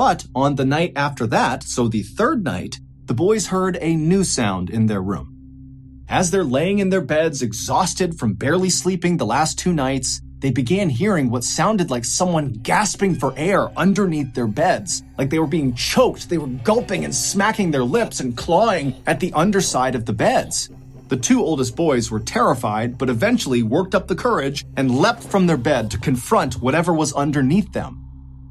But 0.00 0.24
on 0.34 0.54
the 0.54 0.64
night 0.64 0.94
after 0.96 1.26
that, 1.26 1.62
so 1.62 1.86
the 1.86 2.02
third 2.02 2.42
night, 2.42 2.80
the 3.04 3.12
boys 3.12 3.48
heard 3.48 3.76
a 3.82 3.94
new 3.94 4.24
sound 4.24 4.70
in 4.70 4.86
their 4.86 5.02
room. 5.02 6.06
As 6.08 6.30
they're 6.30 6.42
laying 6.42 6.78
in 6.78 6.88
their 6.88 7.02
beds, 7.02 7.42
exhausted 7.42 8.18
from 8.18 8.32
barely 8.32 8.70
sleeping 8.70 9.18
the 9.18 9.26
last 9.26 9.58
two 9.58 9.74
nights, 9.74 10.22
they 10.38 10.52
began 10.52 10.88
hearing 10.88 11.28
what 11.28 11.44
sounded 11.44 11.90
like 11.90 12.06
someone 12.06 12.54
gasping 12.62 13.14
for 13.14 13.34
air 13.36 13.68
underneath 13.78 14.32
their 14.32 14.46
beds. 14.46 15.02
Like 15.18 15.28
they 15.28 15.38
were 15.38 15.46
being 15.46 15.74
choked, 15.74 16.30
they 16.30 16.38
were 16.38 16.56
gulping 16.64 17.04
and 17.04 17.14
smacking 17.14 17.70
their 17.70 17.84
lips 17.84 18.20
and 18.20 18.34
clawing 18.34 18.94
at 19.06 19.20
the 19.20 19.34
underside 19.34 19.94
of 19.94 20.06
the 20.06 20.14
beds. 20.14 20.70
The 21.08 21.18
two 21.18 21.44
oldest 21.44 21.76
boys 21.76 22.10
were 22.10 22.20
terrified, 22.20 22.96
but 22.96 23.10
eventually 23.10 23.62
worked 23.62 23.94
up 23.94 24.08
the 24.08 24.16
courage 24.16 24.64
and 24.78 24.98
leapt 24.98 25.22
from 25.22 25.46
their 25.46 25.58
bed 25.58 25.90
to 25.90 25.98
confront 25.98 26.54
whatever 26.54 26.94
was 26.94 27.12
underneath 27.12 27.70
them. 27.74 27.99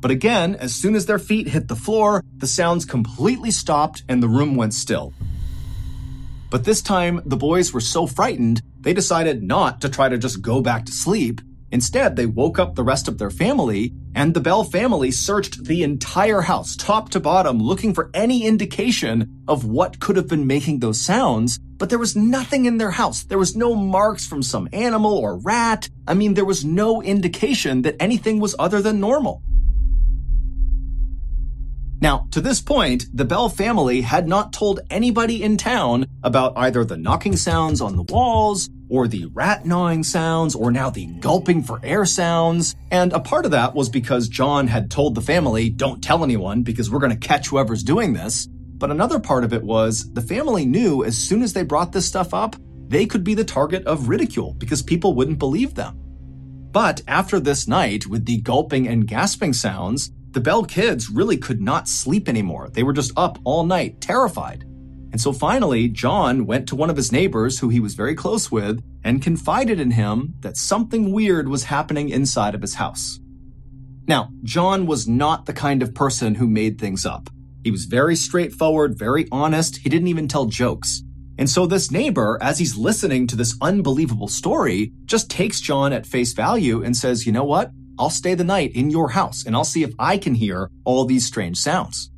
But 0.02 0.12
again, 0.12 0.56
as 0.56 0.74
soon 0.74 0.96
as 0.96 1.06
their 1.06 1.20
feet 1.20 1.50
hit 1.50 1.68
the 1.68 1.76
floor, 1.76 2.24
the 2.38 2.48
sounds 2.48 2.86
completely 2.86 3.52
stopped 3.52 4.04
and 4.08 4.24
the 4.24 4.30
room 4.30 4.56
went 4.56 4.74
still. 4.74 5.14
But 6.50 6.64
this 6.64 6.82
time, 6.82 7.22
the 7.26 7.38
boys 7.38 7.74
were 7.74 7.82
so 7.82 8.08
frightened, 8.08 8.62
they 8.80 8.94
decided 8.94 9.44
not 9.44 9.82
to 9.82 9.90
try 9.90 10.10
to 10.10 10.18
just 10.18 10.42
go 10.42 10.62
back 10.62 10.86
to 10.86 10.92
sleep. 10.92 11.42
Instead, 11.72 12.16
they 12.16 12.26
woke 12.26 12.58
up 12.58 12.74
the 12.74 12.84
rest 12.84 13.08
of 13.08 13.20
their 13.20 13.30
family, 13.30 13.94
and 14.16 14.34
the 14.34 14.40
Bell 14.40 14.64
family 14.64 15.12
searched 15.12 15.66
the 15.66 15.84
entire 15.84 16.42
house, 16.42 16.76
top 16.76 17.10
to 17.10 17.20
bottom, 17.20 17.60
looking 17.60 17.94
for 17.94 18.10
any 18.14 18.46
indication 18.46 19.44
of 19.48 19.66
what 19.66 20.00
could 20.00 20.16
have 20.16 20.28
been 20.28 20.48
making 20.48 20.80
those 20.80 21.00
sounds, 21.00 21.60
but 21.78 21.90
there 21.90 22.00
was 22.00 22.16
nothing 22.16 22.66
in 22.66 22.78
their 22.78 22.90
house. 22.92 23.24
There 23.24 23.38
was 23.38 23.56
no 23.56 23.76
marks 23.76 24.26
from 24.26 24.42
some 24.42 24.68
animal 24.74 25.16
or 25.16 25.38
rat. 25.38 25.90
I 26.08 26.16
mean, 26.16 26.34
there 26.34 26.46
was 26.46 26.66
no 26.66 27.04
indication 27.04 27.84
that 27.84 27.98
anything 28.00 28.40
was 28.40 28.56
other 28.58 28.82
than 28.82 29.00
normal. 29.00 29.44
Now, 32.02 32.28
to 32.32 32.40
this 32.40 32.62
point, 32.62 33.06
the 33.14 33.26
Bell 33.26 33.50
family 33.50 34.02
had 34.02 34.28
not 34.28 34.54
told 34.54 34.80
anybody 34.90 35.44
in 35.44 35.58
town 35.58 36.06
about 36.24 36.54
either 36.56 36.86
the 36.86 36.96
knocking 36.96 37.36
sounds 37.36 37.82
on 37.82 37.98
the 37.98 38.04
walls, 38.04 38.70
or 38.90 39.08
the 39.08 39.26
rat 39.34 39.66
gnawing 39.66 40.04
sounds, 40.04 40.56
or 40.56 40.72
now 40.72 40.90
the 40.90 41.06
gulping 41.06 41.62
for 41.62 41.80
air 41.84 42.06
sounds. 42.06 42.76
And 42.90 43.12
a 43.12 43.20
part 43.20 43.44
of 43.44 43.52
that 43.52 43.76
was 43.76 43.90
because 43.90 44.30
John 44.30 44.68
had 44.68 44.90
told 44.90 45.14
the 45.14 45.22
family, 45.22 45.70
don't 45.70 46.02
tell 46.02 46.24
anyone 46.24 46.64
because 46.64 46.90
we're 46.90 47.00
going 47.00 47.18
to 47.18 47.28
catch 47.28 47.50
whoever's 47.50 47.84
doing 47.84 48.14
this. 48.14 48.48
But 48.48 48.92
another 48.92 49.20
part 49.20 49.44
of 49.44 49.52
it 49.52 49.64
was 49.64 50.12
the 50.14 50.22
family 50.22 50.66
knew 50.66 51.04
as 51.04 51.18
soon 51.18 51.44
as 51.44 51.52
they 51.52 51.64
brought 51.64 51.92
this 51.92 52.08
stuff 52.08 52.34
up, 52.34 52.56
they 52.88 53.06
could 53.06 53.26
be 53.26 53.36
the 53.36 53.44
target 53.44 53.86
of 53.86 54.08
ridicule 54.08 54.54
because 54.54 54.82
people 54.82 55.14
wouldn't 55.14 55.38
believe 55.38 55.76
them. 55.76 56.00
But 56.72 57.02
after 57.08 57.40
this 57.40 57.68
night, 57.68 58.08
with 58.08 58.26
the 58.26 58.42
gulping 58.42 58.88
and 58.88 59.08
gasping 59.08 59.54
sounds, 59.54 60.12
the 60.32 60.42
Bell 60.42 60.64
kids 60.64 61.10
really 61.10 61.38
could 61.38 61.62
not 61.62 61.88
sleep 61.88 62.30
anymore. 62.30 62.70
They 62.72 62.84
were 62.84 62.94
just 62.94 63.12
up 63.18 63.40
all 63.44 63.66
night, 63.66 64.00
terrified. 64.02 64.64
And 65.12 65.20
so 65.20 65.34
finally, 65.34 65.88
John 65.88 66.46
went 66.46 66.68
to 66.68 66.76
one 66.76 66.90
of 66.90 66.98
his 66.98 67.12
neighbors 67.12 67.60
who 67.60 67.70
he 67.70 67.80
was 67.80 67.96
very 67.96 68.14
close 68.14 68.52
with 68.52 68.84
and 69.04 69.22
confided 69.22 69.80
in 69.80 69.92
him 69.92 70.36
that 70.42 70.56
something 70.56 71.12
weird 71.12 71.50
was 71.50 71.64
happening 71.64 72.10
inside 72.10 72.54
of 72.54 72.62
his 72.62 72.76
house. 72.76 73.20
Now, 74.08 74.30
John 74.44 74.86
was 74.86 75.08
not 75.08 75.46
the 75.46 75.54
kind 75.54 75.82
of 75.82 75.96
person 75.96 76.36
who 76.36 76.48
made 76.48 76.80
things 76.80 77.06
up. 77.06 77.30
He 77.64 77.72
was 77.72 77.86
very 77.86 78.16
straightforward, 78.16 78.98
very 78.98 79.28
honest. 79.32 79.78
He 79.78 79.90
didn't 79.90 80.08
even 80.08 80.28
tell 80.28 80.46
jokes. 80.46 81.04
And 81.38 81.50
so 81.50 81.66
this 81.66 81.90
neighbor, 81.90 82.38
as 82.42 82.60
he's 82.60 82.76
listening 82.76 83.26
to 83.28 83.36
this 83.36 83.56
unbelievable 83.62 84.28
story, 84.28 84.92
just 85.06 85.30
takes 85.30 85.62
John 85.62 85.94
at 85.94 86.06
face 86.06 86.34
value 86.34 86.84
and 86.84 86.96
says, 86.96 87.26
you 87.26 87.32
know 87.32 87.44
what? 87.44 87.72
I'll 88.00 88.10
stay 88.10 88.34
the 88.34 88.46
night 88.46 88.72
in 88.76 88.90
your 88.90 89.10
house 89.10 89.46
and 89.46 89.56
I'll 89.56 89.66
see 89.66 89.84
if 89.84 89.94
I 90.00 90.18
can 90.18 90.34
hear 90.34 90.72
all 90.86 91.04
these 91.04 91.28
strange 91.28 91.58
sounds. 91.58 92.10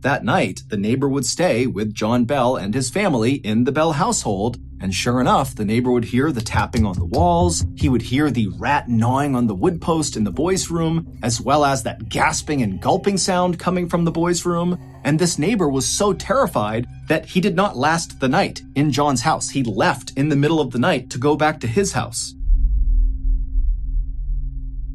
That 0.00 0.24
night, 0.24 0.62
the 0.68 0.76
neighbor 0.76 1.08
would 1.08 1.26
stay 1.26 1.66
with 1.68 1.94
John 1.94 2.24
Bell 2.24 2.56
and 2.56 2.74
his 2.74 2.90
family 2.90 3.34
in 3.34 3.62
the 3.62 3.70
Bell 3.70 3.92
household, 3.92 4.56
and 4.80 4.92
sure 4.92 5.20
enough, 5.20 5.54
the 5.54 5.64
neighbor 5.64 5.92
would 5.92 6.06
hear 6.06 6.32
the 6.32 6.40
tapping 6.40 6.84
on 6.84 6.94
the 6.94 7.04
walls, 7.04 7.64
he 7.76 7.88
would 7.88 8.02
hear 8.02 8.28
the 8.28 8.48
rat 8.58 8.88
gnawing 8.88 9.36
on 9.36 9.46
the 9.46 9.54
wood 9.54 9.80
post 9.80 10.16
in 10.16 10.24
the 10.24 10.32
boys' 10.32 10.70
room, 10.70 11.16
as 11.22 11.40
well 11.40 11.64
as 11.64 11.84
that 11.84 12.08
gasping 12.08 12.62
and 12.62 12.80
gulping 12.80 13.16
sound 13.16 13.60
coming 13.60 13.88
from 13.88 14.04
the 14.04 14.10
boys' 14.10 14.44
room. 14.44 14.76
And 15.04 15.20
this 15.20 15.38
neighbor 15.38 15.68
was 15.68 15.88
so 15.88 16.12
terrified 16.12 16.88
that 17.06 17.26
he 17.26 17.40
did 17.40 17.54
not 17.54 17.76
last 17.76 18.18
the 18.18 18.28
night 18.28 18.62
in 18.74 18.90
John's 18.90 19.20
house. 19.20 19.50
He 19.50 19.62
left 19.62 20.14
in 20.16 20.30
the 20.30 20.36
middle 20.36 20.60
of 20.60 20.72
the 20.72 20.80
night 20.80 21.10
to 21.10 21.18
go 21.18 21.36
back 21.36 21.60
to 21.60 21.68
his 21.68 21.92
house. 21.92 22.34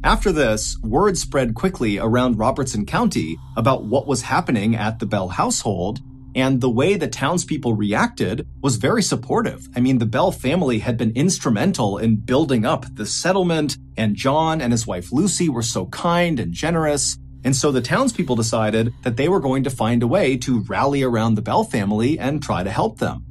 After 0.04 0.30
this, 0.30 0.78
word 0.82 1.18
spread 1.18 1.54
quickly 1.54 1.98
around 1.98 2.38
Robertson 2.38 2.86
County 2.86 3.36
about 3.56 3.84
what 3.84 4.06
was 4.06 4.22
happening 4.22 4.76
at 4.76 5.00
the 5.00 5.06
Bell 5.06 5.28
household, 5.28 5.98
and 6.36 6.60
the 6.60 6.70
way 6.70 6.94
the 6.94 7.08
townspeople 7.08 7.74
reacted 7.74 8.46
was 8.62 8.76
very 8.76 9.02
supportive. 9.02 9.66
I 9.74 9.80
mean, 9.80 9.98
the 9.98 10.06
Bell 10.06 10.30
family 10.30 10.78
had 10.78 10.96
been 10.96 11.10
instrumental 11.16 11.98
in 11.98 12.16
building 12.16 12.64
up 12.64 12.86
the 12.94 13.06
settlement, 13.06 13.76
and 13.96 14.14
John 14.14 14.60
and 14.60 14.72
his 14.72 14.86
wife 14.86 15.10
Lucy 15.10 15.48
were 15.48 15.62
so 15.62 15.86
kind 15.86 16.38
and 16.38 16.52
generous. 16.52 17.18
And 17.44 17.56
so 17.56 17.72
the 17.72 17.82
townspeople 17.82 18.36
decided 18.36 18.92
that 19.02 19.16
they 19.16 19.28
were 19.28 19.40
going 19.40 19.64
to 19.64 19.70
find 19.70 20.04
a 20.04 20.06
way 20.06 20.36
to 20.38 20.60
rally 20.68 21.02
around 21.02 21.34
the 21.34 21.42
Bell 21.42 21.64
family 21.64 22.18
and 22.20 22.40
try 22.40 22.62
to 22.62 22.70
help 22.70 22.98
them. 22.98 23.27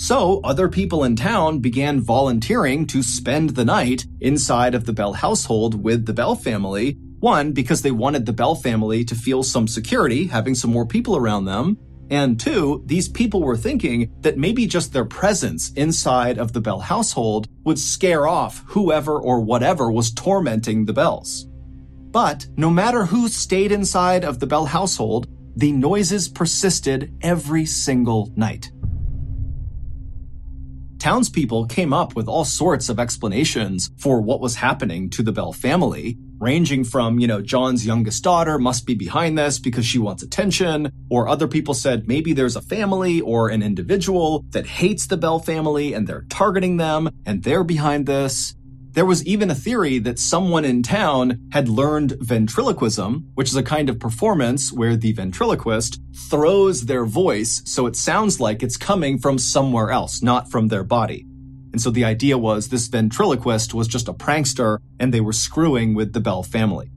So 0.00 0.40
other 0.44 0.70
people 0.70 1.04
in 1.04 1.14
town 1.14 1.58
began 1.58 2.00
volunteering 2.00 2.86
to 2.86 3.02
spend 3.02 3.50
the 3.50 3.66
night 3.66 4.06
inside 4.22 4.74
of 4.74 4.86
the 4.86 4.94
Bell 4.94 5.12
household 5.12 5.84
with 5.84 6.06
the 6.06 6.14
Bell 6.14 6.34
family. 6.34 6.96
One, 7.18 7.52
because 7.52 7.82
they 7.82 7.90
wanted 7.90 8.24
the 8.24 8.32
Bell 8.32 8.54
family 8.54 9.04
to 9.04 9.14
feel 9.14 9.42
some 9.42 9.68
security, 9.68 10.26
having 10.26 10.54
some 10.54 10.72
more 10.72 10.86
people 10.86 11.18
around 11.18 11.44
them. 11.44 11.76
And 12.08 12.40
two, 12.40 12.82
these 12.86 13.10
people 13.10 13.42
were 13.42 13.58
thinking 13.58 14.10
that 14.22 14.38
maybe 14.38 14.66
just 14.66 14.94
their 14.94 15.04
presence 15.04 15.70
inside 15.72 16.38
of 16.38 16.54
the 16.54 16.62
Bell 16.62 16.80
household 16.80 17.48
would 17.64 17.78
scare 17.78 18.26
off 18.26 18.64
whoever 18.68 19.20
or 19.20 19.42
whatever 19.42 19.92
was 19.92 20.12
tormenting 20.12 20.86
the 20.86 20.94
Bells. 20.94 21.46
But 22.10 22.46
no 22.56 22.70
matter 22.70 23.04
who 23.04 23.28
stayed 23.28 23.70
inside 23.70 24.24
of 24.24 24.40
the 24.40 24.46
Bell 24.46 24.64
household, 24.64 25.26
the 25.56 25.72
noises 25.72 26.26
persisted 26.26 27.14
every 27.20 27.66
single 27.66 28.32
night. 28.34 28.72
Townspeople 31.00 31.64
came 31.64 31.94
up 31.94 32.14
with 32.14 32.28
all 32.28 32.44
sorts 32.44 32.90
of 32.90 33.00
explanations 33.00 33.90
for 33.96 34.20
what 34.20 34.40
was 34.40 34.56
happening 34.56 35.08
to 35.10 35.22
the 35.22 35.32
Bell 35.32 35.50
family, 35.50 36.18
ranging 36.38 36.84
from, 36.84 37.18
you 37.18 37.26
know, 37.26 37.40
John's 37.40 37.86
youngest 37.86 38.22
daughter 38.22 38.58
must 38.58 38.84
be 38.86 38.94
behind 38.94 39.38
this 39.38 39.58
because 39.58 39.86
she 39.86 39.98
wants 39.98 40.22
attention, 40.22 40.92
or 41.08 41.26
other 41.26 41.48
people 41.48 41.72
said 41.72 42.06
maybe 42.06 42.34
there's 42.34 42.54
a 42.54 42.60
family 42.60 43.22
or 43.22 43.48
an 43.48 43.62
individual 43.62 44.44
that 44.50 44.66
hates 44.66 45.06
the 45.06 45.16
Bell 45.16 45.38
family 45.38 45.94
and 45.94 46.06
they're 46.06 46.26
targeting 46.28 46.76
them 46.76 47.08
and 47.24 47.42
they're 47.44 47.64
behind 47.64 48.04
this. 48.04 48.54
There 48.92 49.06
was 49.06 49.24
even 49.24 49.50
a 49.50 49.54
theory 49.54 50.00
that 50.00 50.18
someone 50.18 50.64
in 50.64 50.82
town 50.82 51.38
had 51.52 51.68
learned 51.68 52.16
ventriloquism, 52.20 53.30
which 53.34 53.48
is 53.48 53.54
a 53.54 53.62
kind 53.62 53.88
of 53.88 54.00
performance 54.00 54.72
where 54.72 54.96
the 54.96 55.12
ventriloquist 55.12 56.00
throws 56.12 56.86
their 56.86 57.04
voice 57.04 57.62
so 57.64 57.86
it 57.86 57.94
sounds 57.94 58.40
like 58.40 58.64
it's 58.64 58.76
coming 58.76 59.16
from 59.16 59.38
somewhere 59.38 59.92
else, 59.92 60.22
not 60.22 60.50
from 60.50 60.68
their 60.68 60.82
body. 60.82 61.24
And 61.72 61.80
so 61.80 61.90
the 61.90 62.04
idea 62.04 62.36
was 62.36 62.68
this 62.68 62.88
ventriloquist 62.88 63.74
was 63.74 63.86
just 63.86 64.08
a 64.08 64.12
prankster 64.12 64.78
and 64.98 65.14
they 65.14 65.20
were 65.20 65.32
screwing 65.32 65.94
with 65.94 66.12
the 66.12 66.20
Bell 66.20 66.42
family. 66.42 66.90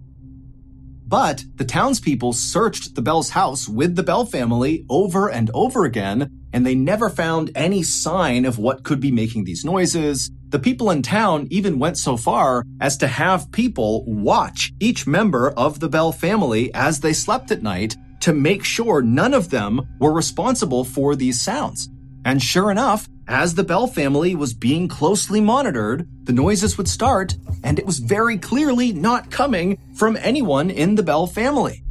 But 1.13 1.45
the 1.57 1.63
townspeople 1.63 2.33
searched 2.33 2.95
the 2.95 3.01
Bell's 3.03 3.29
house 3.29 3.69
with 3.69 3.95
the 3.95 4.01
Bell 4.01 4.25
family 4.25 4.83
over 4.89 5.29
and 5.29 5.51
over 5.53 5.85
again, 5.85 6.27
and 6.51 6.65
they 6.65 6.73
never 6.73 7.07
found 7.07 7.51
any 7.53 7.83
sign 7.83 8.45
of 8.45 8.57
what 8.57 8.83
could 8.83 8.99
be 8.99 9.11
making 9.11 9.43
these 9.43 9.63
noises. 9.63 10.31
The 10.49 10.57
people 10.57 10.89
in 10.89 11.03
town 11.03 11.47
even 11.51 11.77
went 11.77 11.99
so 11.99 12.17
far 12.17 12.63
as 12.81 12.97
to 12.97 13.07
have 13.07 13.51
people 13.51 14.03
watch 14.07 14.73
each 14.79 15.05
member 15.05 15.51
of 15.51 15.79
the 15.79 15.87
Bell 15.87 16.11
family 16.11 16.73
as 16.73 17.01
they 17.01 17.13
slept 17.13 17.51
at 17.51 17.61
night 17.61 17.95
to 18.21 18.33
make 18.33 18.63
sure 18.63 19.03
none 19.03 19.35
of 19.35 19.51
them 19.51 19.87
were 19.99 20.13
responsible 20.13 20.83
for 20.83 21.15
these 21.15 21.39
sounds. 21.39 21.89
And 22.25 22.41
sure 22.41 22.71
enough, 22.71 23.07
as 23.27 23.55
the 23.55 23.63
Bell 23.63 23.87
family 23.87 24.35
was 24.35 24.53
being 24.53 24.87
closely 24.87 25.39
monitored, 25.39 26.07
the 26.25 26.33
noises 26.33 26.77
would 26.77 26.87
start, 26.87 27.35
and 27.63 27.79
it 27.79 27.85
was 27.85 27.99
very 27.99 28.37
clearly 28.37 28.91
not 28.91 29.31
coming 29.31 29.77
from 29.95 30.17
anyone 30.17 30.69
in 30.69 30.95
the 30.95 31.03
Bell 31.03 31.25
family. 31.25 31.83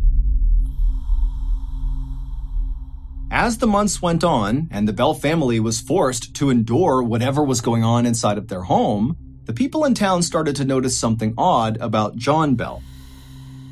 As 3.31 3.59
the 3.59 3.67
months 3.67 4.03
went 4.03 4.23
on 4.23 4.69
and 4.71 4.87
the 4.87 4.93
Bell 4.93 5.15
family 5.15 5.59
was 5.59 5.81
forced 5.81 6.35
to 6.35 6.51
endure 6.51 7.03
whatever 7.03 7.43
was 7.43 7.63
going 7.63 7.83
on 7.83 8.05
inside 8.05 8.37
of 8.37 8.49
their 8.49 8.65
home, 8.65 9.17
the 9.47 9.55
people 9.55 9.87
in 9.87 9.95
town 9.95 10.23
started 10.23 10.55
to 10.57 10.67
notice 10.67 11.01
something 11.01 11.33
odd 11.39 11.79
about 11.81 12.17
John 12.17 12.57
Bell. 12.57 12.83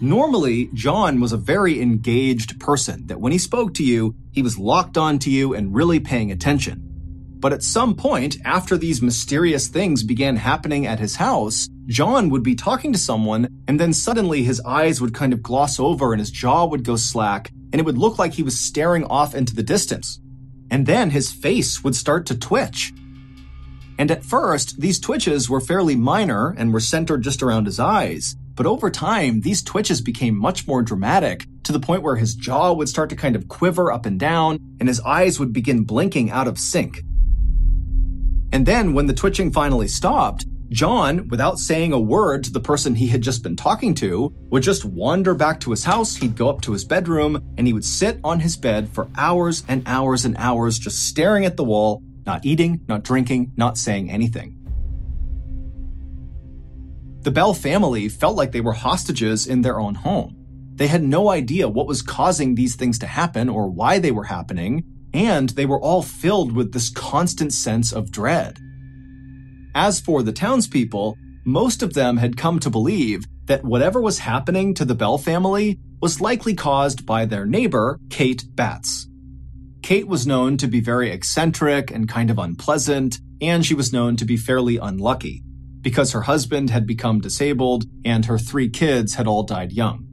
Normally, 0.00 0.70
John 0.72 1.20
was 1.20 1.32
a 1.32 1.36
very 1.36 1.82
engaged 1.82 2.58
person, 2.58 3.06
that 3.08 3.20
when 3.20 3.32
he 3.32 3.38
spoke 3.38 3.74
to 3.74 3.84
you, 3.84 4.14
he 4.32 4.40
was 4.40 4.58
locked 4.58 4.96
onto 4.96 5.28
you 5.28 5.52
and 5.52 5.74
really 5.74 6.00
paying 6.00 6.32
attention. 6.32 6.89
But 7.40 7.54
at 7.54 7.62
some 7.62 7.96
point, 7.96 8.36
after 8.44 8.76
these 8.76 9.00
mysterious 9.00 9.66
things 9.68 10.02
began 10.02 10.36
happening 10.36 10.86
at 10.86 10.98
his 10.98 11.16
house, 11.16 11.68
John 11.86 12.28
would 12.28 12.42
be 12.42 12.54
talking 12.54 12.92
to 12.92 12.98
someone, 12.98 13.48
and 13.66 13.80
then 13.80 13.94
suddenly 13.94 14.42
his 14.42 14.60
eyes 14.60 15.00
would 15.00 15.14
kind 15.14 15.32
of 15.32 15.42
gloss 15.42 15.80
over 15.80 16.12
and 16.12 16.20
his 16.20 16.30
jaw 16.30 16.66
would 16.66 16.84
go 16.84 16.96
slack, 16.96 17.50
and 17.72 17.80
it 17.80 17.86
would 17.86 17.96
look 17.96 18.18
like 18.18 18.34
he 18.34 18.42
was 18.42 18.60
staring 18.60 19.04
off 19.06 19.34
into 19.34 19.54
the 19.54 19.62
distance. 19.62 20.20
And 20.70 20.86
then 20.86 21.10
his 21.10 21.32
face 21.32 21.82
would 21.82 21.96
start 21.96 22.26
to 22.26 22.38
twitch. 22.38 22.92
And 23.98 24.10
at 24.10 24.24
first, 24.24 24.78
these 24.80 25.00
twitches 25.00 25.48
were 25.48 25.60
fairly 25.60 25.96
minor 25.96 26.54
and 26.58 26.72
were 26.72 26.80
centered 26.80 27.22
just 27.22 27.42
around 27.42 27.64
his 27.64 27.80
eyes. 27.80 28.36
But 28.54 28.66
over 28.66 28.90
time, 28.90 29.40
these 29.40 29.62
twitches 29.62 30.02
became 30.02 30.36
much 30.36 30.66
more 30.66 30.82
dramatic 30.82 31.46
to 31.64 31.72
the 31.72 31.80
point 31.80 32.02
where 32.02 32.16
his 32.16 32.34
jaw 32.34 32.72
would 32.72 32.88
start 32.88 33.08
to 33.10 33.16
kind 33.16 33.34
of 33.34 33.48
quiver 33.48 33.90
up 33.90 34.04
and 34.04 34.20
down 34.20 34.58
and 34.78 34.88
his 34.88 35.00
eyes 35.00 35.40
would 35.40 35.52
begin 35.52 35.84
blinking 35.84 36.30
out 36.30 36.46
of 36.46 36.58
sync. 36.58 37.02
And 38.52 38.66
then 38.66 38.94
when 38.94 39.06
the 39.06 39.14
twitching 39.14 39.52
finally 39.52 39.88
stopped, 39.88 40.46
John, 40.70 41.26
without 41.28 41.58
saying 41.58 41.92
a 41.92 42.00
word 42.00 42.44
to 42.44 42.52
the 42.52 42.60
person 42.60 42.94
he 42.94 43.08
had 43.08 43.22
just 43.22 43.42
been 43.42 43.56
talking 43.56 43.92
to, 43.96 44.32
would 44.50 44.62
just 44.62 44.84
wander 44.84 45.34
back 45.34 45.58
to 45.60 45.72
his 45.72 45.84
house. 45.84 46.14
He'd 46.14 46.36
go 46.36 46.48
up 46.48 46.60
to 46.62 46.72
his 46.72 46.84
bedroom 46.84 47.54
and 47.58 47.66
he 47.66 47.72
would 47.72 47.84
sit 47.84 48.20
on 48.22 48.38
his 48.38 48.56
bed 48.56 48.88
for 48.88 49.08
hours 49.16 49.64
and 49.66 49.82
hours 49.86 50.24
and 50.24 50.36
hours, 50.36 50.78
just 50.78 51.08
staring 51.08 51.44
at 51.44 51.56
the 51.56 51.64
wall, 51.64 52.02
not 52.24 52.44
eating, 52.44 52.80
not 52.86 53.02
drinking, 53.02 53.52
not 53.56 53.78
saying 53.78 54.10
anything. 54.10 54.56
The 57.22 57.32
Bell 57.32 57.52
family 57.52 58.08
felt 58.08 58.36
like 58.36 58.52
they 58.52 58.60
were 58.60 58.72
hostages 58.72 59.46
in 59.46 59.62
their 59.62 59.78
own 59.78 59.96
home. 59.96 60.36
They 60.76 60.86
had 60.86 61.02
no 61.02 61.28
idea 61.28 61.68
what 61.68 61.86
was 61.86 62.00
causing 62.00 62.54
these 62.54 62.76
things 62.76 62.98
to 63.00 63.06
happen 63.06 63.48
or 63.48 63.68
why 63.68 63.98
they 63.98 64.12
were 64.12 64.24
happening, 64.24 64.84
and 65.12 65.50
they 65.50 65.66
were 65.66 65.80
all 65.80 66.02
filled 66.02 66.52
with 66.52 66.72
this 66.72 66.90
constant 66.90 67.52
sense 67.52 67.92
of 67.92 68.10
dread. 68.10 68.58
As 69.74 70.00
for 70.00 70.22
the 70.22 70.32
townspeople, 70.32 71.16
most 71.44 71.82
of 71.82 71.94
them 71.94 72.16
had 72.16 72.36
come 72.36 72.58
to 72.60 72.70
believe 72.70 73.24
that 73.46 73.64
whatever 73.64 74.00
was 74.00 74.20
happening 74.20 74.74
to 74.74 74.84
the 74.84 74.94
Bell 74.94 75.18
family 75.18 75.78
was 76.00 76.20
likely 76.20 76.54
caused 76.54 77.06
by 77.06 77.24
their 77.24 77.46
neighbor, 77.46 77.98
Kate 78.10 78.44
Batts. 78.54 79.06
Kate 79.82 80.06
was 80.06 80.26
known 80.26 80.56
to 80.56 80.66
be 80.66 80.80
very 80.80 81.10
eccentric 81.10 81.90
and 81.90 82.08
kind 82.08 82.30
of 82.30 82.38
unpleasant, 82.38 83.18
and 83.40 83.64
she 83.64 83.74
was 83.74 83.92
known 83.92 84.16
to 84.16 84.24
be 84.24 84.36
fairly 84.36 84.76
unlucky 84.76 85.42
because 85.80 86.12
her 86.12 86.22
husband 86.22 86.70
had 86.70 86.86
become 86.86 87.20
disabled 87.20 87.84
and 88.04 88.26
her 88.26 88.38
three 88.38 88.68
kids 88.68 89.14
had 89.14 89.26
all 89.26 89.42
died 89.42 89.72
young. 89.72 90.09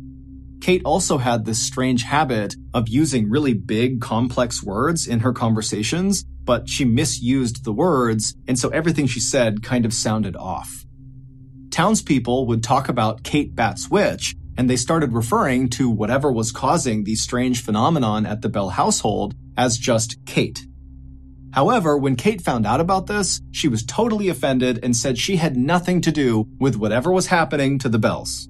Kate 0.62 0.82
also 0.84 1.18
had 1.18 1.46
this 1.46 1.66
strange 1.66 2.04
habit 2.04 2.56
of 2.74 2.90
using 2.90 3.30
really 3.30 3.54
big, 3.54 4.02
complex 4.02 4.64
words 4.64 5.08
in 5.08 5.20
her 5.20 5.34
conversations 5.34 6.26
but 6.48 6.70
she 6.70 6.86
misused 6.86 7.66
the 7.66 7.74
words, 7.74 8.34
and 8.48 8.58
so 8.58 8.70
everything 8.70 9.06
she 9.06 9.20
said 9.20 9.62
kind 9.62 9.86
of 9.86 9.94
sounded 9.94 10.36
off. 10.38 10.86
Townspeople 11.70 12.48
would 12.48 12.64
talk 12.64 12.88
about 12.88 13.24
Kate 13.24 13.54
Batts 13.54 13.92
Witch, 13.92 14.34
and 14.58 14.68
they 14.68 14.78
started 14.78 15.14
referring 15.14 15.70
to 15.72 15.90
whatever 15.90 16.32
was 16.32 16.54
causing 16.54 17.04
the 17.04 17.16
strange 17.16 17.62
phenomenon 17.62 18.26
at 18.26 18.42
the 18.42 18.50
Bell 18.50 18.70
household 18.70 19.36
as 19.58 19.78
just 19.78 20.26
Kate. 20.26 20.66
However, 21.52 21.98
when 21.98 22.16
Kate 22.16 22.42
found 22.42 22.66
out 22.66 22.80
about 22.80 23.08
this, 23.08 23.42
she 23.52 23.68
was 23.68 23.84
totally 23.84 24.30
offended 24.30 24.80
and 24.82 24.96
said 24.96 25.18
she 25.18 25.36
had 25.36 25.58
nothing 25.58 26.00
to 26.02 26.12
do 26.12 26.48
with 26.60 26.78
whatever 26.78 27.12
was 27.12 27.28
happening 27.28 27.78
to 27.80 27.90
the 27.90 28.00
Bells. 28.00 28.48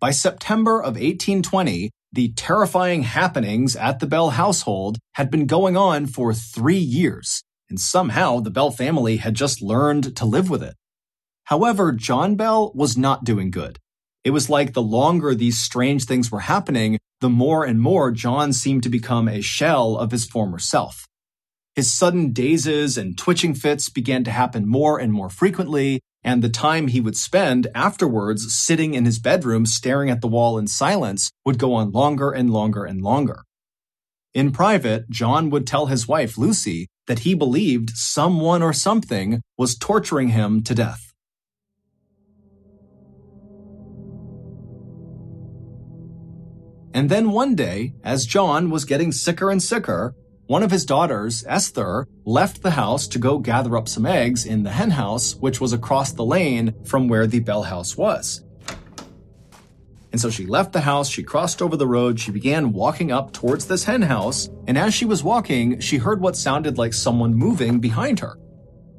By 0.00 0.12
September 0.12 0.80
of 0.80 0.94
1820, 0.94 1.90
the 2.10 2.32
terrifying 2.32 3.02
happenings 3.02 3.76
at 3.76 3.98
the 3.98 4.06
Bell 4.06 4.30
household 4.30 4.96
had 5.16 5.30
been 5.30 5.44
going 5.44 5.76
on 5.76 6.06
for 6.06 6.32
three 6.32 6.78
years, 6.78 7.42
and 7.68 7.78
somehow 7.78 8.40
the 8.40 8.50
Bell 8.50 8.70
family 8.70 9.18
had 9.18 9.34
just 9.34 9.60
learned 9.60 10.16
to 10.16 10.24
live 10.24 10.48
with 10.48 10.62
it. 10.62 10.74
However, 11.44 11.92
John 11.92 12.34
Bell 12.34 12.72
was 12.74 12.96
not 12.96 13.24
doing 13.24 13.50
good. 13.50 13.78
It 14.24 14.30
was 14.30 14.48
like 14.48 14.72
the 14.72 14.80
longer 14.80 15.34
these 15.34 15.60
strange 15.60 16.06
things 16.06 16.32
were 16.32 16.40
happening, 16.40 16.98
the 17.20 17.28
more 17.28 17.66
and 17.66 17.78
more 17.78 18.10
John 18.10 18.54
seemed 18.54 18.84
to 18.84 18.88
become 18.88 19.28
a 19.28 19.42
shell 19.42 19.98
of 19.98 20.12
his 20.12 20.24
former 20.24 20.58
self. 20.58 21.06
His 21.74 21.92
sudden 21.92 22.32
dazes 22.32 22.96
and 22.96 23.18
twitching 23.18 23.52
fits 23.52 23.90
began 23.90 24.24
to 24.24 24.30
happen 24.30 24.66
more 24.66 24.98
and 24.98 25.12
more 25.12 25.28
frequently, 25.28 26.00
and 26.22 26.42
the 26.42 26.48
time 26.48 26.88
he 26.88 27.00
would 27.00 27.16
spend 27.16 27.66
afterwards 27.74 28.54
sitting 28.54 28.94
in 28.94 29.04
his 29.04 29.18
bedroom 29.18 29.66
staring 29.66 30.10
at 30.10 30.20
the 30.20 30.28
wall 30.28 30.58
in 30.58 30.66
silence 30.66 31.30
would 31.44 31.58
go 31.58 31.74
on 31.74 31.90
longer 31.90 32.30
and 32.30 32.50
longer 32.50 32.84
and 32.84 33.02
longer. 33.02 33.44
In 34.32 34.52
private, 34.52 35.10
John 35.10 35.50
would 35.50 35.66
tell 35.66 35.86
his 35.86 36.06
wife, 36.06 36.38
Lucy, 36.38 36.86
that 37.06 37.20
he 37.20 37.34
believed 37.34 37.90
someone 37.90 38.62
or 38.62 38.72
something 38.72 39.42
was 39.58 39.76
torturing 39.76 40.28
him 40.28 40.62
to 40.62 40.74
death. 40.74 41.12
And 46.92 47.08
then 47.08 47.30
one 47.30 47.54
day, 47.54 47.94
as 48.04 48.26
John 48.26 48.70
was 48.70 48.84
getting 48.84 49.12
sicker 49.12 49.50
and 49.50 49.62
sicker, 49.62 50.14
one 50.50 50.64
of 50.64 50.72
his 50.72 50.84
daughters, 50.84 51.44
Esther, 51.46 52.08
left 52.24 52.60
the 52.60 52.72
house 52.72 53.06
to 53.06 53.20
go 53.20 53.38
gather 53.38 53.76
up 53.76 53.86
some 53.86 54.04
eggs 54.04 54.44
in 54.44 54.64
the 54.64 54.70
hen 54.72 54.90
house, 54.90 55.36
which 55.36 55.60
was 55.60 55.72
across 55.72 56.10
the 56.10 56.24
lane 56.24 56.74
from 56.84 57.06
where 57.06 57.24
the 57.28 57.38
Bell 57.38 57.62
house 57.62 57.96
was. 57.96 58.42
And 60.10 60.20
so 60.20 60.28
she 60.28 60.46
left 60.46 60.72
the 60.72 60.80
house, 60.80 61.08
she 61.08 61.22
crossed 61.22 61.62
over 61.62 61.76
the 61.76 61.86
road, 61.86 62.18
she 62.18 62.32
began 62.32 62.72
walking 62.72 63.12
up 63.12 63.32
towards 63.32 63.68
this 63.68 63.84
hen 63.84 64.02
house, 64.02 64.48
and 64.66 64.76
as 64.76 64.92
she 64.92 65.04
was 65.04 65.22
walking, 65.22 65.78
she 65.78 65.98
heard 65.98 66.20
what 66.20 66.36
sounded 66.36 66.78
like 66.78 66.94
someone 66.94 67.32
moving 67.32 67.78
behind 67.78 68.18
her. 68.18 68.36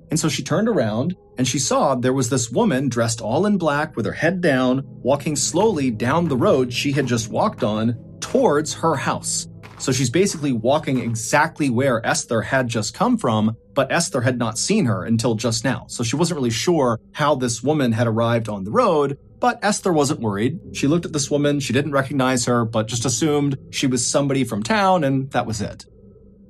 And 0.10 0.18
so 0.18 0.30
she 0.30 0.44
turned 0.44 0.70
around 0.70 1.18
and 1.38 1.46
she 1.46 1.60
saw 1.60 1.96
there 1.96 2.14
was 2.14 2.30
this 2.30 2.50
woman 2.50 2.88
dressed 2.88 3.20
all 3.20 3.46
in 3.46 3.58
black 3.58 3.98
with 3.98 4.06
her 4.06 4.14
head 4.14 4.40
down, 4.40 4.84
walking 4.86 5.36
slowly 5.36 5.92
down 5.92 6.30
the 6.30 6.38
road 6.38 6.72
she 6.72 6.94
had 6.94 7.08
just 7.08 7.28
walked 7.28 7.62
on 7.62 7.98
towards 8.22 8.74
her 8.76 8.96
house. 8.96 9.50
So 9.82 9.92
she's 9.92 10.12
basically 10.12 10.54
walking 10.54 11.00
exactly 11.00 11.72
where 11.72 12.06
Esther 12.06 12.44
had 12.44 12.68
just 12.68 12.94
come 12.94 13.18
from, 13.18 13.58
but 13.74 13.92
Esther 13.92 14.22
had 14.22 14.38
not 14.38 14.60
seen 14.60 14.86
her 14.86 15.04
until 15.04 15.34
just 15.34 15.64
now. 15.64 15.86
So 15.88 16.04
she 16.04 16.16
wasn't 16.16 16.38
really 16.38 16.52
sure 16.52 17.00
how 17.14 17.34
this 17.34 17.64
woman 17.64 17.92
had 17.92 18.06
arrived 18.06 18.48
on 18.48 18.64
the 18.64 18.70
road, 18.70 19.18
but 19.40 19.58
Esther 19.64 19.92
wasn't 19.92 20.20
worried. 20.20 20.60
She 20.74 20.86
looked 20.86 21.08
at 21.08 21.14
this 21.14 21.32
woman, 21.32 21.60
she 21.60 21.74
didn't 21.74 21.94
recognize 21.94 22.46
her, 22.46 22.64
but 22.64 22.88
just 22.88 23.06
assumed 23.06 23.58
she 23.72 23.88
was 23.88 24.06
somebody 24.06 24.44
from 24.44 24.62
town, 24.62 25.04
and 25.04 25.32
that 25.32 25.48
was 25.48 25.62
it. 25.62 25.86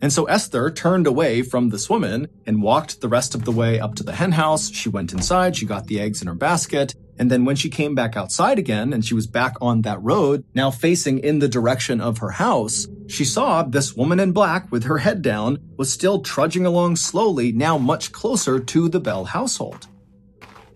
And 0.01 0.11
so 0.11 0.25
Esther 0.25 0.69
turned 0.69 1.07
away 1.07 1.41
from 1.41 1.69
this 1.69 1.89
woman 1.89 2.27
and 2.45 2.61
walked 2.61 2.99
the 2.99 3.07
rest 3.07 3.33
of 3.33 3.45
the 3.45 3.51
way 3.53 3.79
up 3.79 3.95
to 3.95 4.03
the 4.03 4.11
hen 4.11 4.33
house. 4.33 4.69
She 4.71 4.89
went 4.89 5.13
inside, 5.13 5.55
she 5.55 5.65
got 5.65 5.87
the 5.87 6.01
eggs 6.01 6.21
in 6.21 6.27
her 6.27 6.35
basket, 6.35 6.95
and 7.17 7.29
then 7.29 7.45
when 7.45 7.55
she 7.55 7.69
came 7.69 7.95
back 7.95 8.17
outside 8.17 8.57
again 8.57 8.93
and 8.93 9.05
she 9.05 9.13
was 9.13 9.27
back 9.27 9.53
on 9.61 9.81
that 9.81 10.01
road, 10.01 10.43
now 10.53 10.71
facing 10.71 11.19
in 11.19 11.39
the 11.39 11.47
direction 11.47 12.01
of 12.01 12.19
her 12.19 12.31
house, 12.31 12.87
she 13.07 13.25
saw 13.25 13.63
this 13.63 13.95
woman 13.95 14.19
in 14.19 14.31
black 14.31 14.71
with 14.71 14.85
her 14.85 14.99
head 14.99 15.21
down 15.21 15.59
was 15.77 15.91
still 15.91 16.21
trudging 16.21 16.65
along 16.65 16.95
slowly, 16.95 17.51
now 17.51 17.77
much 17.77 18.11
closer 18.11 18.59
to 18.59 18.89
the 18.89 18.99
Bell 18.99 19.25
household. 19.25 19.87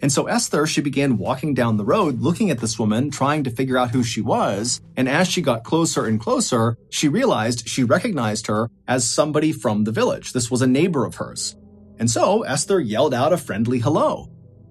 And 0.02 0.12
so 0.12 0.28
Esther, 0.28 0.68
she 0.68 0.82
began 0.82 1.18
walking 1.18 1.54
down 1.54 1.78
the 1.78 1.86
road, 1.86 2.22
looking 2.22 2.52
at 2.52 2.60
this 2.60 2.78
woman, 2.78 3.10
trying 3.10 3.44
to 3.46 3.50
figure 3.50 3.78
out 3.78 3.92
who 3.92 4.04
she 4.04 4.22
was. 4.22 4.82
And 4.96 5.10
as 5.10 5.28
she 5.28 5.42
got 5.42 5.64
closer 5.64 6.06
and 6.06 6.20
closer, 6.20 6.78
she 6.90 7.08
realized 7.08 7.68
she 7.68 7.84
recognized 7.84 8.48
her 8.48 8.70
as 8.88 9.10
somebody 9.10 9.52
from 9.52 9.84
the 9.84 9.92
village. 9.92 10.34
This 10.34 10.52
was 10.52 10.62
a 10.62 10.68
neighbor 10.68 11.06
of 11.06 11.16
hers. 11.16 11.56
And 11.98 12.12
so 12.12 12.44
Esther 12.44 12.80
yelled 12.80 13.14
out 13.14 13.34
a 13.34 13.38
friendly 13.38 13.80
hello. 13.80 14.30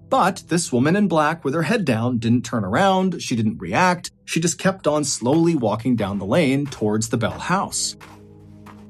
But 0.09 0.43
this 0.47 0.71
woman 0.71 0.95
in 0.95 1.07
black 1.07 1.43
with 1.43 1.53
her 1.53 1.63
head 1.63 1.83
down 1.85 2.19
didn't 2.19 2.45
turn 2.45 2.63
around, 2.63 3.21
she 3.21 3.35
didn't 3.35 3.57
react, 3.57 4.11
she 4.23 4.39
just 4.39 4.59
kept 4.59 4.87
on 4.87 5.03
slowly 5.03 5.55
walking 5.55 5.95
down 5.95 6.19
the 6.19 6.25
lane 6.25 6.65
towards 6.65 7.09
the 7.09 7.17
Bell 7.17 7.39
house. 7.39 7.95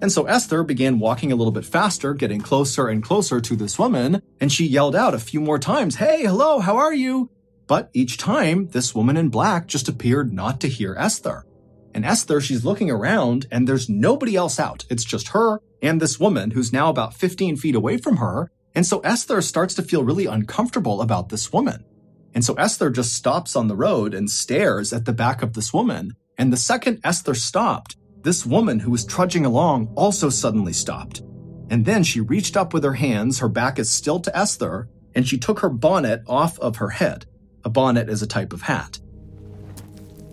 And 0.01 0.11
so 0.11 0.25
Esther 0.25 0.63
began 0.63 0.99
walking 0.99 1.31
a 1.31 1.35
little 1.35 1.53
bit 1.53 1.65
faster, 1.65 2.13
getting 2.13 2.41
closer 2.41 2.89
and 2.89 3.01
closer 3.01 3.39
to 3.39 3.55
this 3.55 3.79
woman, 3.79 4.21
and 4.39 4.51
she 4.51 4.65
yelled 4.65 4.95
out 4.95 5.13
a 5.13 5.19
few 5.19 5.39
more 5.39 5.57
times, 5.57 5.95
Hey, 5.95 6.23
hello, 6.23 6.59
how 6.59 6.77
are 6.77 6.93
you? 6.93 7.29
But 7.67 7.89
each 7.93 8.17
time, 8.17 8.67
this 8.67 8.93
woman 8.93 9.17
in 9.17 9.29
black 9.29 9.67
just 9.67 9.87
appeared 9.87 10.33
not 10.33 10.59
to 10.61 10.67
hear 10.67 10.95
Esther. 10.99 11.45
And 11.93 12.05
Esther, 12.05 12.41
she's 12.41 12.65
looking 12.65 12.91
around, 12.91 13.47
and 13.51 13.67
there's 13.67 13.89
nobody 13.89 14.35
else 14.35 14.59
out. 14.59 14.85
It's 14.89 15.05
just 15.05 15.29
her 15.29 15.61
and 15.81 16.01
this 16.01 16.19
woman 16.19 16.51
who's 16.51 16.73
now 16.73 16.89
about 16.89 17.13
15 17.13 17.55
feet 17.55 17.73
away 17.73 17.97
from 17.97 18.17
her, 18.17 18.51
and 18.75 18.85
so 18.85 18.99
Esther 18.99 19.41
starts 19.41 19.73
to 19.75 19.83
feel 19.83 20.03
really 20.03 20.25
uncomfortable 20.25 21.01
about 21.01 21.29
this 21.29 21.53
woman. 21.53 21.85
And 22.33 22.43
so 22.43 22.53
Esther 22.55 22.89
just 22.89 23.13
stops 23.13 23.55
on 23.55 23.69
the 23.69 23.75
road 23.75 24.13
and 24.13 24.29
stares 24.29 24.91
at 24.91 25.05
the 25.05 25.13
back 25.13 25.41
of 25.41 25.53
this 25.53 25.73
woman. 25.73 26.11
And 26.37 26.51
the 26.51 26.57
second 26.57 26.99
Esther 27.03 27.33
stopped, 27.33 27.95
this 28.23 28.45
woman 28.45 28.79
who 28.79 28.91
was 28.91 29.05
trudging 29.05 29.45
along 29.45 29.93
also 29.95 30.29
suddenly 30.29 30.73
stopped. 30.73 31.21
And 31.69 31.85
then 31.85 32.03
she 32.03 32.19
reached 32.19 32.57
up 32.57 32.73
with 32.73 32.83
her 32.83 32.93
hands, 32.93 33.39
her 33.39 33.47
back 33.47 33.79
is 33.79 33.89
still 33.89 34.19
to 34.19 34.37
Esther, 34.37 34.89
and 35.15 35.25
she 35.25 35.37
took 35.37 35.61
her 35.61 35.69
bonnet 35.69 36.21
off 36.27 36.59
of 36.59 36.75
her 36.75 36.89
head. 36.89 37.25
A 37.63 37.69
bonnet 37.69 38.09
is 38.09 38.21
a 38.21 38.27
type 38.27 38.51
of 38.51 38.63
hat. 38.63 38.99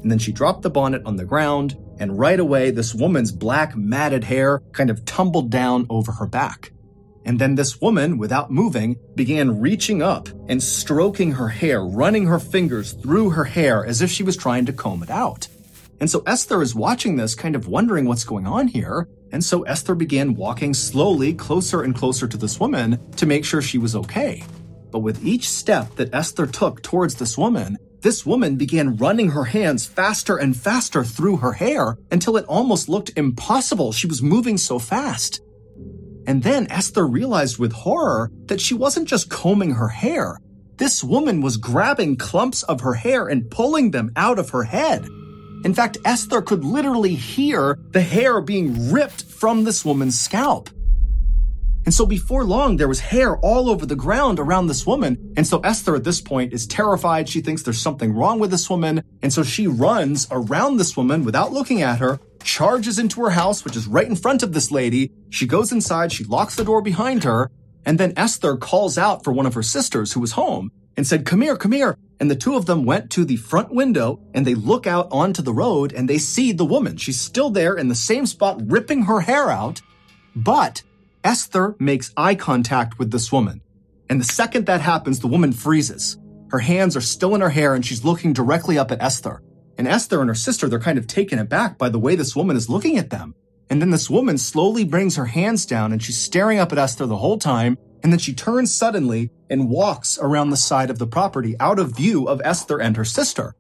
And 0.03 0.11
then 0.11 0.19
she 0.19 0.33
dropped 0.33 0.63
the 0.63 0.71
bonnet 0.71 1.03
on 1.07 1.15
the 1.17 1.25
ground, 1.25 1.77
and 2.01 2.19
right 2.19 2.41
away, 2.41 2.73
this 2.73 2.93
woman's 2.93 3.31
black 3.31 3.77
matted 3.77 4.25
hair 4.25 4.61
kind 4.73 4.91
of 4.91 5.05
tumbled 5.05 5.51
down 5.51 5.87
over 5.89 6.11
her 6.11 6.27
back. 6.27 6.72
And 7.25 7.39
then 7.39 7.55
this 7.55 7.81
woman, 7.81 8.19
without 8.19 8.51
moving, 8.51 8.97
began 9.15 9.61
reaching 9.61 10.03
up 10.03 10.29
and 10.49 10.63
stroking 10.63 11.33
her 11.33 11.49
hair, 11.49 11.85
running 11.85 12.27
her 12.27 12.39
fingers 12.39 12.93
through 12.93 13.31
her 13.31 13.45
hair 13.45 13.85
as 13.87 14.03
if 14.03 14.11
she 14.11 14.23
was 14.23 14.37
trying 14.37 14.67
to 14.67 14.73
comb 14.73 15.03
it 15.03 15.11
out. 15.11 15.49
And 16.01 16.11
so 16.11 16.23
Esther 16.27 16.63
is 16.63 16.75
watching 16.75 17.17
this, 17.17 17.37
kind 17.37 17.55
of 17.55 17.69
wondering 17.69 18.07
what's 18.07 18.25
going 18.25 18.47
on 18.47 18.67
here. 18.67 19.07
And 19.31 19.45
so 19.45 19.63
Esther 19.63 19.95
began 19.95 20.35
walking 20.35 20.75
slowly 20.75 21.33
closer 21.33 21.83
and 21.83 21.95
closer 21.95 22.27
to 22.27 22.37
this 22.37 22.59
woman 22.59 22.99
to 23.17 23.27
make 23.27 23.45
sure 23.45 23.63
she 23.63 23.79
was 23.79 23.95
okay. 23.95 24.43
But 24.91 24.99
with 24.99 25.25
each 25.25 25.49
step 25.49 25.95
that 25.95 26.13
Esther 26.13 26.47
took 26.47 26.83
towards 26.83 27.15
this 27.15 27.39
woman, 27.39 27.79
this 28.01 28.27
woman 28.27 28.57
began 28.57 28.97
running 28.97 29.31
her 29.31 29.45
hands 29.45 29.87
faster 29.87 30.37
and 30.37 30.57
faster 30.57 31.05
through 31.05 31.37
her 31.37 31.53
hair 31.53 31.97
until 32.11 32.37
it 32.37 32.45
almost 32.47 32.89
looked 32.89 33.13
impossible. 33.17 33.93
She 33.93 34.09
was 34.09 34.21
moving 34.21 34.59
so 34.59 34.81
fast. 34.81 35.41
And 36.27 36.43
then 36.43 36.71
Esther 36.71 37.07
realized 37.07 37.59
with 37.59 37.73
horror 37.73 38.31
that 38.47 38.61
she 38.61 38.75
wasn't 38.75 39.09
just 39.09 39.31
combing 39.31 39.73
her 39.73 39.89
hair. 39.89 40.39
This 40.77 41.05
woman 41.05 41.41
was 41.41 41.57
grabbing 41.57 42.17
clumps 42.17 42.63
of 42.65 42.81
her 42.81 42.95
hair 42.95 43.29
and 43.29 43.51
pulling 43.51 43.91
them 43.91 44.11
out 44.17 44.39
of 44.39 44.51
her 44.51 44.65
head. 44.65 45.07
In 45.65 45.75
fact, 45.75 45.99
Esther 46.05 46.43
could 46.43 46.65
literally 46.65 47.15
hear 47.15 47.79
the 47.91 48.01
hair 48.01 48.41
being 48.41 48.91
ripped 48.91 49.25
from 49.25 49.65
this 49.65 49.85
woman's 49.85 50.19
scalp. 50.19 50.71
And 51.85 51.93
so 51.93 52.07
before 52.07 52.45
long, 52.45 52.77
there 52.77 52.89
was 52.89 53.01
hair 53.01 53.37
all 53.39 53.69
over 53.69 53.85
the 53.85 53.97
ground 53.97 54.39
around 54.39 54.69
this 54.69 54.87
woman. 54.87 55.35
And 55.37 55.47
so 55.47 55.59
Esther 55.61 55.97
at 55.97 56.05
this 56.05 56.21
point 56.21 56.53
is 56.53 56.67
terrified. 56.67 57.29
She 57.29 57.41
thinks 57.41 57.63
there's 57.63 57.81
something 57.81 58.13
wrong 58.13 58.39
with 58.39 58.51
this 58.51 58.71
woman. 58.71 59.03
And 59.21 59.33
so 59.33 59.43
she 59.43 59.67
runs 59.67 60.29
around 60.31 60.77
this 60.77 60.97
woman 60.97 61.25
without 61.25 61.53
looking 61.53 61.83
at 61.83 61.99
her, 61.99 62.21
charges 62.45 62.99
into 62.99 63.23
her 63.23 63.31
house, 63.31 63.65
which 63.65 63.77
is 63.77 63.87
right 63.87 64.07
in 64.07 64.17
front 64.17 64.43
of 64.43 64.53
this 64.53 64.71
lady. 64.71 65.13
She 65.31 65.47
goes 65.47 65.73
inside, 65.73 66.13
she 66.13 66.25
locks 66.25 66.57
the 66.57 66.65
door 66.65 66.83
behind 66.83 67.25
her. 67.25 67.51
And 67.85 67.99
then 67.99 68.13
Esther 68.17 68.57
calls 68.57 68.97
out 68.97 69.25
for 69.25 69.33
one 69.33 69.47
of 69.47 69.55
her 69.55 69.63
sisters 69.63 70.13
who 70.13 70.21
was 70.21 70.33
home 70.33 70.71
and 70.97 71.07
said, 71.07 71.27
come 71.27 71.41
here, 71.41 71.57
come 71.57 71.73
here. 71.73 71.97
And 72.21 72.31
the 72.31 72.37
two 72.37 72.55
of 72.55 72.67
them 72.67 72.85
went 72.85 73.11
to 73.13 73.25
the 73.25 73.37
front 73.37 73.75
window 73.75 74.21
and 74.35 74.47
they 74.47 74.55
look 74.55 74.87
out 74.87 75.09
onto 75.11 75.43
the 75.43 75.53
road 75.53 75.93
and 75.93 76.09
they 76.09 76.19
see 76.19 76.53
the 76.53 76.65
woman. 76.65 76.97
She's 76.97 77.21
still 77.21 77.51
there 77.51 77.75
in 77.75 77.89
the 77.89 77.95
same 77.95 78.27
spot, 78.27 78.61
ripping 78.65 79.03
her 79.05 79.21
hair 79.21 79.51
out. 79.51 79.81
But 80.37 80.83
Esther 81.25 81.75
makes 81.79 82.13
eye 82.17 82.35
contact 82.35 82.99
with 82.99 83.11
this 83.11 83.33
woman. 83.33 83.61
And 84.09 84.21
the 84.21 84.25
second 84.25 84.67
that 84.67 84.81
happens, 84.81 85.21
the 85.21 85.27
woman 85.27 85.53
freezes. 85.53 86.19
Her 86.51 86.61
hands 86.61 86.97
are 86.97 87.01
still 87.01 87.35
in 87.35 87.41
her 87.41 87.49
hair 87.49 87.75
and 87.75 87.85
she's 87.85 88.05
looking 88.05 88.33
directly 88.33 88.79
up 88.79 88.93
at 88.93 89.03
Esther. 89.03 89.43
And 89.79 89.89
Esther 89.89 90.21
and 90.21 90.29
her 90.29 90.35
sister, 90.35 90.69
they're 90.69 90.79
kind 90.79 90.99
of 90.99 91.07
taken 91.07 91.39
aback 91.39 91.79
by 91.79 91.89
the 91.89 91.99
way 91.99 92.15
this 92.15 92.37
woman 92.37 92.57
is 92.57 92.69
looking 92.69 92.99
at 92.99 93.11
them. 93.11 93.35
And 93.71 93.81
then 93.81 93.91
this 93.91 94.11
woman 94.11 94.37
slowly 94.37 94.85
brings 94.85 95.17
her 95.17 95.27
hands 95.27 95.65
down 95.65 95.93
and 95.93 96.03
she's 96.03 96.19
staring 96.19 96.59
up 96.59 96.73
at 96.73 96.79
Esther 96.79 97.07
the 97.07 97.17
whole 97.17 97.39
time. 97.39 97.79
And 98.03 98.13
then 98.13 98.19
she 98.19 98.35
turns 98.35 98.75
suddenly 98.75 99.31
and 99.49 99.71
walks 99.71 100.19
around 100.21 100.51
the 100.51 100.57
side 100.57 100.91
of 100.91 100.99
the 100.99 101.07
property 101.07 101.57
out 101.61 101.79
of 101.79 101.97
view 101.97 102.29
of 102.29 102.43
Esther 102.45 102.81
and 102.81 102.97
her 102.97 103.05
sister. 103.05 103.55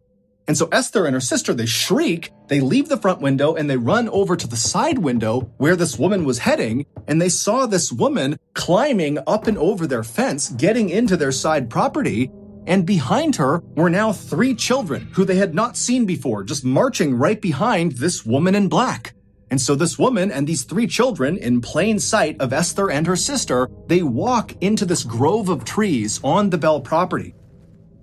And 0.48 0.58
so 0.58 0.68
Esther 0.72 1.06
and 1.06 1.14
her 1.14 1.20
sister, 1.20 1.54
they 1.54 1.66
shriek, 1.66 2.32
they 2.48 2.60
leave 2.60 2.88
the 2.88 2.96
front 2.96 3.20
window 3.20 3.54
and 3.54 3.70
they 3.70 3.76
run 3.76 4.08
over 4.08 4.36
to 4.36 4.46
the 4.48 4.56
side 4.56 4.98
window 4.98 5.52
where 5.58 5.76
this 5.76 5.98
woman 5.98 6.24
was 6.24 6.40
heading. 6.40 6.84
And 7.06 7.22
they 7.22 7.28
saw 7.28 7.66
this 7.66 7.92
woman 7.92 8.38
climbing 8.54 9.18
up 9.26 9.46
and 9.46 9.56
over 9.56 9.86
their 9.86 10.02
fence, 10.02 10.50
getting 10.50 10.88
into 10.90 11.16
their 11.16 11.32
side 11.32 11.70
property. 11.70 12.30
And 12.66 12.86
behind 12.86 13.36
her 13.36 13.62
were 13.76 13.90
now 13.90 14.12
three 14.12 14.54
children 14.54 15.08
who 15.12 15.24
they 15.24 15.36
had 15.36 15.54
not 15.54 15.76
seen 15.76 16.06
before, 16.06 16.44
just 16.44 16.64
marching 16.64 17.14
right 17.14 17.40
behind 17.40 17.92
this 17.92 18.24
woman 18.24 18.54
in 18.54 18.68
black. 18.68 19.14
And 19.50 19.60
so 19.60 19.74
this 19.74 19.98
woman 19.98 20.30
and 20.30 20.46
these 20.46 20.64
three 20.64 20.86
children, 20.86 21.36
in 21.36 21.60
plain 21.60 21.98
sight 21.98 22.40
of 22.40 22.52
Esther 22.54 22.90
and 22.90 23.06
her 23.06 23.16
sister, 23.16 23.68
they 23.86 24.02
walk 24.02 24.54
into 24.62 24.86
this 24.86 25.04
grove 25.04 25.50
of 25.50 25.64
trees 25.64 26.20
on 26.24 26.48
the 26.48 26.56
Bell 26.56 26.80
property. 26.80 27.34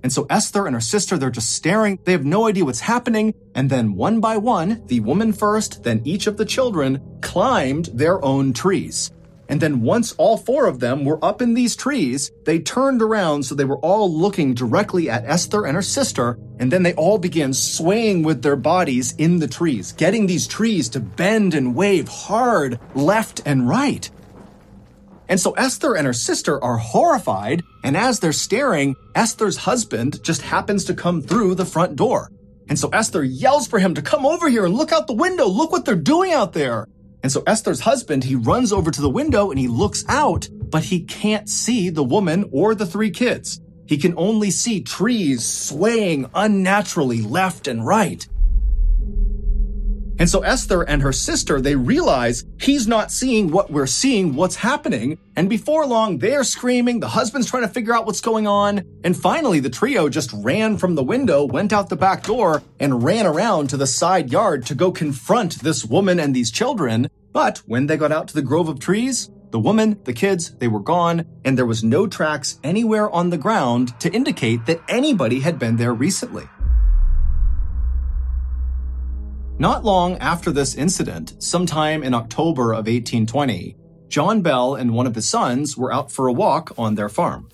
And 0.04 0.14
so 0.14 0.28
Esther 0.30 0.68
and 0.68 0.76
her 0.76 0.82
sister, 0.82 1.18
they're 1.18 1.30
just 1.30 1.56
staring. 1.56 2.00
They 2.04 2.12
have 2.12 2.24
no 2.24 2.48
idea 2.48 2.66
what's 2.66 2.80
happening. 2.80 3.34
And 3.56 3.70
then 3.70 3.96
one 3.96 4.20
by 4.20 4.38
one, 4.38 4.86
the 4.86 5.00
woman 5.00 5.34
first, 5.34 5.84
then 5.84 6.02
each 6.06 6.28
of 6.28 6.38
the 6.38 6.46
children 6.46 7.02
climbed 7.22 7.86
their 7.94 8.24
own 8.24 8.54
trees. 8.54 9.12
And 9.50 9.60
then 9.60 9.82
once 9.82 10.14
all 10.14 10.38
four 10.38 10.68
of 10.68 10.80
them 10.80 11.04
were 11.04 11.24
up 11.26 11.42
in 11.42 11.56
these 11.56 11.76
trees, 11.76 12.32
they 12.46 12.60
turned 12.60 13.02
around 13.02 13.44
so 13.44 13.56
they 13.56 13.66
were 13.66 13.80
all 13.80 14.14
looking 14.14 14.54
directly 14.54 15.10
at 15.10 15.26
Esther 15.26 15.66
and 15.66 15.76
her 15.76 15.82
sister. 15.82 16.38
And 16.60 16.72
then 16.72 16.84
they 16.84 16.94
all 16.94 17.18
began 17.18 17.54
swaying 17.54 18.22
with 18.22 18.44
their 18.44 18.56
bodies 18.56 19.16
in 19.18 19.40
the 19.40 19.48
trees, 19.48 19.92
getting 19.94 20.28
these 20.28 20.48
trees 20.48 20.88
to 20.90 21.00
bend 21.00 21.56
and 21.56 21.76
wave 21.76 22.08
hard 22.08 22.80
left 22.94 23.42
and 23.44 23.68
right. 23.68 24.10
And 25.28 25.40
so 25.40 25.52
Esther 25.54 25.96
and 25.96 26.06
her 26.06 26.14
sister 26.14 26.64
are 26.64 26.78
horrified. 26.78 27.64
And 27.84 27.98
as 27.98 28.20
they're 28.20 28.34
staring, 28.34 28.96
Esther's 29.16 29.58
husband 29.58 30.24
just 30.24 30.44
happens 30.44 30.86
to 30.86 30.94
come 30.94 31.24
through 31.24 31.56
the 31.56 31.66
front 31.66 31.96
door. 31.96 32.30
And 32.68 32.78
so 32.78 32.90
Esther 32.90 33.24
yells 33.24 33.68
for 33.68 33.80
him 33.80 33.96
to 33.96 34.02
come 34.04 34.28
over 34.28 34.48
here 34.48 34.66
and 34.66 34.76
look 34.76 34.92
out 34.92 35.08
the 35.08 35.14
window. 35.14 35.48
Look 35.48 35.72
what 35.72 35.86
they're 35.86 35.96
doing 35.96 36.34
out 36.34 36.54
there. 36.54 36.88
And 37.22 37.32
so 37.32 37.44
Esther's 37.46 37.82
husband, 37.82 38.24
he 38.24 38.36
runs 38.36 38.72
over 38.72 38.92
to 38.92 39.02
the 39.02 39.10
window 39.10 39.52
and 39.52 39.60
he 39.60 39.68
looks 39.68 40.06
out, 40.08 40.48
but 40.52 40.84
he 40.84 41.02
can't 41.04 41.50
see 41.50 41.90
the 41.90 42.04
woman 42.04 42.50
or 42.52 42.76
the 42.76 42.86
three 42.86 43.12
kids. 43.12 43.62
He 43.88 43.98
can 43.98 44.14
only 44.18 44.52
see 44.52 44.82
trees 44.82 45.44
swaying 45.44 46.30
unnaturally 46.34 47.22
left 47.22 47.68
and 47.68 47.86
right. 47.86 48.28
And 50.20 50.30
so 50.30 50.42
Esther 50.42 50.84
and 50.84 51.02
her 51.02 51.14
sister, 51.14 51.62
they 51.62 51.76
realize 51.76 52.44
he's 52.60 52.88
not 52.88 53.10
seeing 53.10 53.52
what 53.52 53.72
we're 53.72 53.88
seeing, 53.88 54.36
what's 54.36 54.58
happening. 54.58 55.18
And 55.38 55.50
before 55.50 55.86
long, 55.86 56.18
they're 56.18 56.44
screaming. 56.44 57.00
The 57.00 57.08
husband's 57.08 57.50
trying 57.50 57.64
to 57.64 57.70
figure 57.70 57.96
out 57.96 58.06
what's 58.06 58.20
going 58.20 58.46
on. 58.46 58.84
And 59.06 59.16
finally, 59.16 59.62
the 59.62 59.70
trio 59.70 60.10
just 60.10 60.34
ran 60.34 60.78
from 60.78 60.96
the 60.96 61.04
window, 61.04 61.46
went 61.46 61.72
out 61.72 61.88
the 61.88 61.96
back 61.96 62.24
door, 62.24 62.62
and 62.82 63.02
ran 63.02 63.26
around 63.26 63.70
to 63.70 63.78
the 63.78 63.88
side 63.88 64.30
yard 64.30 64.66
to 64.66 64.76
go 64.76 64.92
confront 64.92 65.62
this 65.62 65.86
woman 65.86 66.20
and 66.20 66.36
these 66.36 66.52
children. 66.52 67.08
But 67.32 67.60
when 67.60 67.88
they 67.88 67.96
got 67.96 68.12
out 68.12 68.28
to 68.28 68.34
the 68.34 68.42
grove 68.42 68.68
of 68.68 68.80
trees, 68.80 69.30
the 69.52 69.60
woman, 69.60 70.00
the 70.04 70.14
kids, 70.14 70.52
they 70.58 70.68
were 70.68 70.82
gone, 70.82 71.26
and 71.46 71.58
there 71.58 71.66
was 71.66 71.84
no 71.84 72.08
tracks 72.08 72.60
anywhere 72.64 73.10
on 73.10 73.30
the 73.30 73.38
ground 73.38 73.98
to 74.02 74.14
indicate 74.14 74.66
that 74.66 74.82
anybody 74.90 75.40
had 75.40 75.58
been 75.58 75.78
there 75.78 75.94
recently. 75.94 76.48
Not 79.62 79.84
long 79.84 80.16
after 80.20 80.52
this 80.52 80.74
incident, 80.76 81.34
sometime 81.44 82.02
in 82.02 82.14
October 82.14 82.72
of 82.72 82.88
1820, 82.88 83.76
John 84.08 84.42
Bell 84.42 84.76
and 84.76 84.94
one 84.94 85.06
of 85.06 85.16
his 85.16 85.28
sons 85.28 85.76
were 85.76 85.92
out 85.92 86.10
for 86.10 86.28
a 86.28 86.32
walk 86.32 86.72
on 86.78 86.96
their 86.96 87.10
farm. 87.10 87.50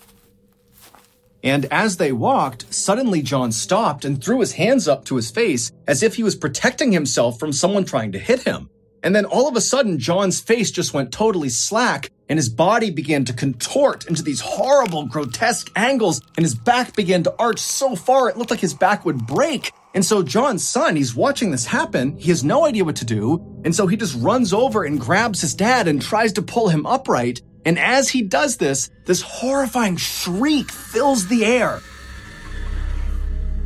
And 1.42 1.64
as 1.66 1.96
they 1.96 2.12
walked, 2.12 2.72
suddenly 2.72 3.22
John 3.22 3.50
stopped 3.50 4.04
and 4.04 4.22
threw 4.22 4.38
his 4.38 4.52
hands 4.52 4.86
up 4.86 5.04
to 5.06 5.16
his 5.16 5.32
face 5.32 5.72
as 5.88 6.04
if 6.04 6.14
he 6.14 6.22
was 6.22 6.36
protecting 6.36 6.92
himself 6.92 7.40
from 7.40 7.52
someone 7.52 7.84
trying 7.84 8.12
to 8.12 8.20
hit 8.20 8.44
him. 8.44 8.70
And 9.02 9.12
then 9.14 9.24
all 9.24 9.48
of 9.48 9.56
a 9.56 9.60
sudden, 9.60 9.98
John's 9.98 10.40
face 10.40 10.70
just 10.70 10.94
went 10.94 11.10
totally 11.10 11.48
slack 11.48 12.10
and 12.28 12.38
his 12.38 12.48
body 12.48 12.90
began 12.90 13.24
to 13.24 13.32
contort 13.32 14.06
into 14.06 14.22
these 14.22 14.40
horrible, 14.40 15.06
grotesque 15.06 15.72
angles 15.74 16.20
and 16.36 16.44
his 16.44 16.54
back 16.54 16.94
began 16.94 17.24
to 17.24 17.34
arch 17.36 17.58
so 17.58 17.96
far 17.96 18.28
it 18.28 18.36
looked 18.36 18.52
like 18.52 18.60
his 18.60 18.74
back 18.74 19.04
would 19.04 19.26
break. 19.26 19.72
And 19.96 20.04
so 20.04 20.22
John's 20.22 20.62
son, 20.62 20.94
he's 20.94 21.14
watching 21.14 21.50
this 21.50 21.64
happen. 21.64 22.18
He 22.18 22.28
has 22.28 22.44
no 22.44 22.66
idea 22.66 22.84
what 22.84 22.96
to 22.96 23.06
do. 23.06 23.42
And 23.64 23.74
so 23.74 23.86
he 23.86 23.96
just 23.96 24.14
runs 24.20 24.52
over 24.52 24.84
and 24.84 25.00
grabs 25.00 25.40
his 25.40 25.54
dad 25.54 25.88
and 25.88 26.02
tries 26.02 26.34
to 26.34 26.42
pull 26.42 26.68
him 26.68 26.84
upright. 26.84 27.40
And 27.64 27.78
as 27.78 28.10
he 28.10 28.20
does 28.20 28.58
this, 28.58 28.90
this 29.06 29.22
horrifying 29.22 29.96
shriek 29.96 30.70
fills 30.70 31.28
the 31.28 31.46
air. 31.46 31.80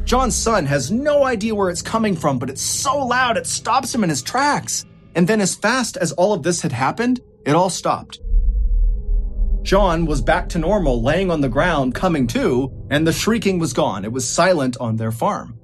John's 0.04 0.36
son 0.36 0.66
has 0.66 0.92
no 0.92 1.24
idea 1.24 1.52
where 1.52 1.68
it's 1.68 1.82
coming 1.82 2.14
from, 2.14 2.38
but 2.38 2.48
it's 2.48 2.62
so 2.62 2.96
loud 2.96 3.36
it 3.36 3.48
stops 3.48 3.92
him 3.92 4.04
in 4.04 4.10
his 4.10 4.22
tracks. 4.22 4.84
And 5.16 5.26
then, 5.26 5.40
as 5.40 5.56
fast 5.56 5.96
as 5.96 6.12
all 6.12 6.32
of 6.32 6.44
this 6.44 6.62
had 6.62 6.70
happened, 6.70 7.20
it 7.44 7.56
all 7.56 7.70
stopped. 7.70 8.20
John 9.62 10.06
was 10.06 10.22
back 10.22 10.48
to 10.50 10.60
normal, 10.60 11.02
laying 11.02 11.32
on 11.32 11.40
the 11.40 11.48
ground, 11.48 11.96
coming 11.96 12.28
to, 12.28 12.72
and 12.88 13.04
the 13.04 13.12
shrieking 13.12 13.58
was 13.58 13.72
gone. 13.72 14.04
It 14.04 14.12
was 14.12 14.28
silent 14.28 14.76
on 14.78 14.94
their 14.94 15.10
farm. 15.10 15.59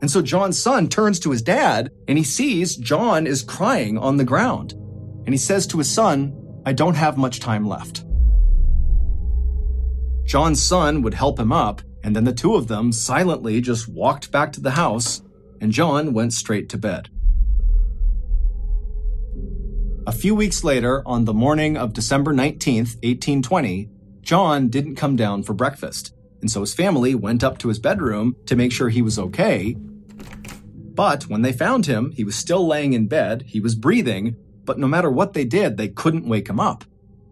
And 0.00 0.10
so 0.10 0.22
John's 0.22 0.60
son 0.60 0.88
turns 0.88 1.18
to 1.20 1.30
his 1.30 1.42
dad 1.42 1.90
and 2.06 2.16
he 2.16 2.24
sees 2.24 2.76
John 2.76 3.26
is 3.26 3.42
crying 3.42 3.98
on 3.98 4.16
the 4.16 4.24
ground. 4.24 4.72
And 5.26 5.34
he 5.34 5.38
says 5.38 5.66
to 5.68 5.78
his 5.78 5.90
son, 5.90 6.34
I 6.64 6.72
don't 6.72 6.94
have 6.94 7.18
much 7.18 7.40
time 7.40 7.66
left. 7.66 8.04
John's 10.24 10.62
son 10.62 11.02
would 11.02 11.14
help 11.14 11.38
him 11.38 11.52
up, 11.52 11.80
and 12.04 12.14
then 12.14 12.24
the 12.24 12.32
two 12.34 12.54
of 12.54 12.68
them 12.68 12.92
silently 12.92 13.60
just 13.62 13.88
walked 13.88 14.30
back 14.30 14.52
to 14.52 14.60
the 14.60 14.72
house, 14.72 15.22
and 15.60 15.72
John 15.72 16.12
went 16.12 16.34
straight 16.34 16.68
to 16.68 16.78
bed. 16.78 17.08
A 20.06 20.12
few 20.12 20.34
weeks 20.34 20.62
later, 20.62 21.02
on 21.06 21.24
the 21.24 21.32
morning 21.32 21.78
of 21.78 21.94
December 21.94 22.34
19th, 22.34 22.96
1820, 23.02 23.88
John 24.20 24.68
didn't 24.68 24.96
come 24.96 25.16
down 25.16 25.42
for 25.42 25.54
breakfast, 25.54 26.14
and 26.42 26.50
so 26.50 26.60
his 26.60 26.74
family 26.74 27.14
went 27.14 27.42
up 27.42 27.56
to 27.58 27.68
his 27.68 27.78
bedroom 27.78 28.36
to 28.44 28.56
make 28.56 28.72
sure 28.72 28.90
he 28.90 29.02
was 29.02 29.18
okay 29.18 29.76
but 30.98 31.28
when 31.28 31.42
they 31.42 31.52
found 31.52 31.86
him, 31.86 32.10
he 32.10 32.24
was 32.24 32.34
still 32.34 32.66
laying 32.66 32.92
in 32.92 33.06
bed, 33.06 33.44
he 33.46 33.60
was 33.60 33.76
breathing, 33.76 34.34
but 34.64 34.80
no 34.80 34.88
matter 34.88 35.08
what 35.08 35.32
they 35.32 35.44
did, 35.44 35.76
they 35.76 35.86
couldn't 35.86 36.28
wake 36.28 36.48
him 36.48 36.58
up. 36.58 36.82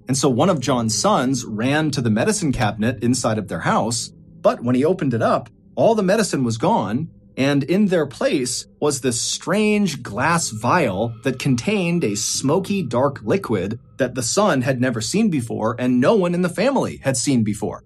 And 0.07 0.17
so 0.17 0.29
one 0.29 0.49
of 0.49 0.61
John's 0.61 0.97
sons 0.97 1.45
ran 1.45 1.91
to 1.91 2.01
the 2.01 2.09
medicine 2.09 2.53
cabinet 2.53 3.03
inside 3.03 3.39
of 3.39 3.49
their 3.49 3.63
house, 3.63 4.13
but 4.41 4.63
when 4.63 4.77
he 4.77 4.85
opened 4.85 5.15
it 5.15 5.21
up, 5.21 5.51
all 5.75 5.97
the 5.97 6.05
medicine 6.05 6.45
was 6.45 6.59
gone, 6.59 7.11
and 7.37 7.65
in 7.65 7.87
their 7.87 8.07
place 8.07 8.69
was 8.81 9.01
this 9.01 9.21
strange 9.21 10.01
glass 10.01 10.51
vial 10.51 11.13
that 11.25 11.41
contained 11.41 12.05
a 12.05 12.15
smoky 12.15 12.85
dark 12.85 13.21
liquid 13.25 13.81
that 13.97 14.15
the 14.15 14.23
son 14.23 14.63
had 14.63 14.81
never 14.81 15.01
seen 15.01 15.29
before 15.29 15.75
and 15.77 16.01
no 16.01 16.15
one 16.15 16.35
in 16.35 16.43
the 16.43 16.49
family 16.49 16.99
had 16.99 17.17
seen 17.17 17.43
before. 17.43 17.83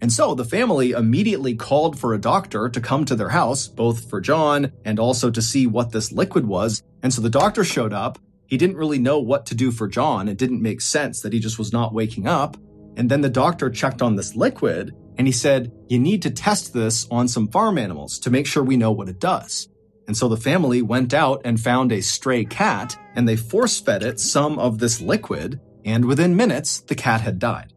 And 0.00 0.12
so 0.12 0.34
the 0.34 0.44
family 0.44 0.92
immediately 0.92 1.54
called 1.54 1.98
for 1.98 2.14
a 2.14 2.20
doctor 2.20 2.68
to 2.68 2.80
come 2.80 3.04
to 3.04 3.14
their 3.14 3.28
house, 3.28 3.68
both 3.68 4.08
for 4.08 4.20
John 4.20 4.72
and 4.84 4.98
also 4.98 5.30
to 5.30 5.42
see 5.42 5.66
what 5.66 5.92
this 5.92 6.10
liquid 6.10 6.46
was. 6.46 6.82
And 7.02 7.12
so 7.12 7.20
the 7.20 7.30
doctor 7.30 7.64
showed 7.64 7.92
up. 7.92 8.18
He 8.46 8.56
didn't 8.56 8.76
really 8.76 8.98
know 8.98 9.18
what 9.18 9.46
to 9.46 9.54
do 9.54 9.70
for 9.70 9.86
John. 9.86 10.28
It 10.28 10.38
didn't 10.38 10.62
make 10.62 10.80
sense 10.80 11.20
that 11.20 11.32
he 11.32 11.38
just 11.38 11.58
was 11.58 11.72
not 11.72 11.92
waking 11.92 12.26
up. 12.26 12.56
And 12.96 13.10
then 13.10 13.20
the 13.20 13.28
doctor 13.28 13.70
checked 13.70 14.02
on 14.02 14.16
this 14.16 14.34
liquid 14.34 14.94
and 15.18 15.26
he 15.26 15.32
said, 15.32 15.70
You 15.88 15.98
need 15.98 16.22
to 16.22 16.30
test 16.30 16.72
this 16.72 17.06
on 17.10 17.28
some 17.28 17.48
farm 17.48 17.78
animals 17.78 18.18
to 18.20 18.30
make 18.30 18.46
sure 18.46 18.64
we 18.64 18.76
know 18.76 18.90
what 18.90 19.08
it 19.08 19.20
does. 19.20 19.68
And 20.08 20.16
so 20.16 20.28
the 20.28 20.36
family 20.36 20.82
went 20.82 21.14
out 21.14 21.42
and 21.44 21.60
found 21.60 21.92
a 21.92 22.00
stray 22.00 22.44
cat 22.44 22.98
and 23.14 23.28
they 23.28 23.36
force 23.36 23.78
fed 23.78 24.02
it 24.02 24.18
some 24.18 24.58
of 24.58 24.78
this 24.78 25.00
liquid. 25.00 25.60
And 25.84 26.04
within 26.04 26.34
minutes, 26.34 26.80
the 26.80 26.94
cat 26.94 27.20
had 27.20 27.38
died. 27.38 27.72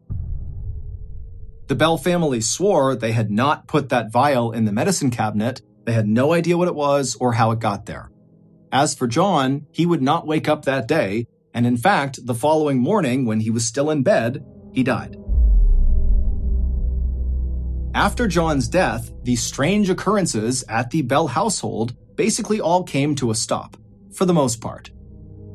The 1.66 1.74
Bell 1.74 1.96
family 1.96 2.42
swore 2.42 2.94
they 2.94 3.12
had 3.12 3.30
not 3.30 3.68
put 3.68 3.88
that 3.88 4.12
vial 4.12 4.52
in 4.52 4.66
the 4.66 4.72
medicine 4.72 5.10
cabinet. 5.10 5.62
They 5.84 5.92
had 5.92 6.06
no 6.06 6.34
idea 6.34 6.58
what 6.58 6.68
it 6.68 6.74
was 6.74 7.16
or 7.18 7.32
how 7.32 7.52
it 7.52 7.58
got 7.58 7.86
there. 7.86 8.10
As 8.70 8.94
for 8.94 9.06
John, 9.06 9.66
he 9.72 9.86
would 9.86 10.02
not 10.02 10.26
wake 10.26 10.46
up 10.46 10.64
that 10.64 10.88
day, 10.88 11.26
and 11.54 11.66
in 11.66 11.78
fact, 11.78 12.26
the 12.26 12.34
following 12.34 12.80
morning, 12.80 13.24
when 13.24 13.40
he 13.40 13.50
was 13.50 13.64
still 13.64 13.90
in 13.90 14.02
bed, 14.02 14.44
he 14.72 14.82
died. 14.82 15.16
After 17.94 18.26
John's 18.26 18.68
death, 18.68 19.12
the 19.22 19.36
strange 19.36 19.88
occurrences 19.88 20.64
at 20.68 20.90
the 20.90 21.02
Bell 21.02 21.28
household 21.28 21.94
basically 22.16 22.60
all 22.60 22.82
came 22.82 23.14
to 23.14 23.30
a 23.30 23.34
stop, 23.34 23.76
for 24.12 24.26
the 24.26 24.34
most 24.34 24.60
part. 24.60 24.90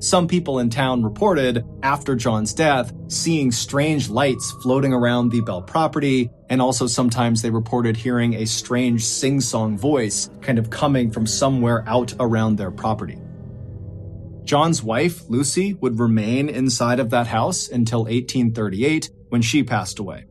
Some 0.02 0.30
people 0.30 0.60
in 0.60 0.70
town 0.70 1.04
reported, 1.04 1.66
after 1.84 2.16
John's 2.16 2.54
death, 2.54 2.94
seeing 3.10 3.52
strange 3.52 4.08
lights 4.10 4.52
floating 4.64 4.94
around 4.94 5.30
the 5.30 5.42
Bell 5.42 5.62
property, 5.62 6.30
and 6.50 6.62
also 6.62 6.88
sometimes 6.88 7.42
they 7.42 7.50
reported 7.50 7.98
hearing 7.98 8.36
a 8.36 8.46
strange 8.46 9.06
sing 9.06 9.42
song 9.42 9.78
voice 9.78 10.30
kind 10.42 10.58
of 10.58 10.70
coming 10.70 11.12
from 11.12 11.28
somewhere 11.28 11.84
out 11.86 12.14
around 12.18 12.56
their 12.56 12.72
property. 12.72 13.18
John's 14.46 14.82
wife, 14.82 15.30
Lucy, 15.30 15.74
would 15.76 16.00
remain 16.00 16.48
inside 16.48 17.02
of 17.02 17.10
that 17.10 17.28
house 17.28 17.68
until 17.68 18.04
1838 18.04 19.10
when 19.28 19.42
she 19.42 19.64
passed 19.64 20.00
away. 20.00 20.24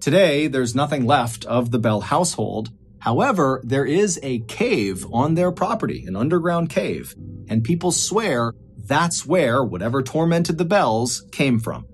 Today, 0.00 0.48
there's 0.48 0.74
nothing 0.74 1.06
left 1.06 1.44
of 1.44 1.70
the 1.70 1.78
Bell 1.78 2.00
household. 2.00 2.70
However, 2.98 3.62
there 3.64 3.86
is 3.86 4.18
a 4.24 4.40
cave 4.40 5.06
on 5.12 5.34
their 5.34 5.52
property, 5.52 6.04
an 6.04 6.16
underground 6.16 6.68
cave, 6.68 7.14
and 7.48 7.62
people 7.62 7.92
swear 7.92 8.52
that's 8.86 9.26
where 9.26 9.62
whatever 9.62 10.02
tormented 10.02 10.58
the 10.58 10.64
Bells 10.64 11.24
came 11.32 11.58
from. 11.58 11.86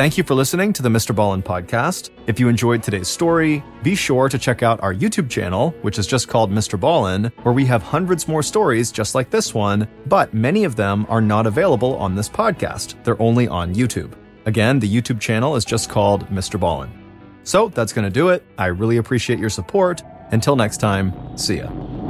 Thank 0.00 0.16
you 0.16 0.24
for 0.24 0.34
listening 0.34 0.72
to 0.72 0.82
the 0.82 0.88
Mr. 0.88 1.14
Ballen 1.14 1.42
podcast. 1.42 2.08
If 2.26 2.40
you 2.40 2.48
enjoyed 2.48 2.82
today's 2.82 3.06
story, 3.06 3.62
be 3.82 3.94
sure 3.94 4.30
to 4.30 4.38
check 4.38 4.62
out 4.62 4.82
our 4.82 4.94
YouTube 4.94 5.28
channel, 5.28 5.74
which 5.82 5.98
is 5.98 6.06
just 6.06 6.26
called 6.26 6.50
Mr. 6.50 6.80
Ballen, 6.80 7.30
where 7.44 7.52
we 7.52 7.66
have 7.66 7.82
hundreds 7.82 8.26
more 8.26 8.42
stories 8.42 8.90
just 8.92 9.14
like 9.14 9.28
this 9.28 9.52
one, 9.52 9.86
but 10.06 10.32
many 10.32 10.64
of 10.64 10.74
them 10.74 11.04
are 11.10 11.20
not 11.20 11.46
available 11.46 11.96
on 11.96 12.14
this 12.14 12.30
podcast. 12.30 12.94
They're 13.04 13.20
only 13.20 13.46
on 13.46 13.74
YouTube. 13.74 14.14
Again, 14.46 14.78
the 14.78 14.88
YouTube 14.88 15.20
channel 15.20 15.54
is 15.54 15.66
just 15.66 15.90
called 15.90 16.26
Mr. 16.28 16.58
Ballen. 16.58 16.99
So 17.44 17.68
that's 17.68 17.92
going 17.92 18.04
to 18.04 18.10
do 18.10 18.28
it. 18.28 18.44
I 18.58 18.66
really 18.66 18.98
appreciate 18.98 19.38
your 19.38 19.50
support. 19.50 20.02
Until 20.32 20.56
next 20.56 20.78
time, 20.78 21.36
see 21.36 21.58
ya. 21.58 22.09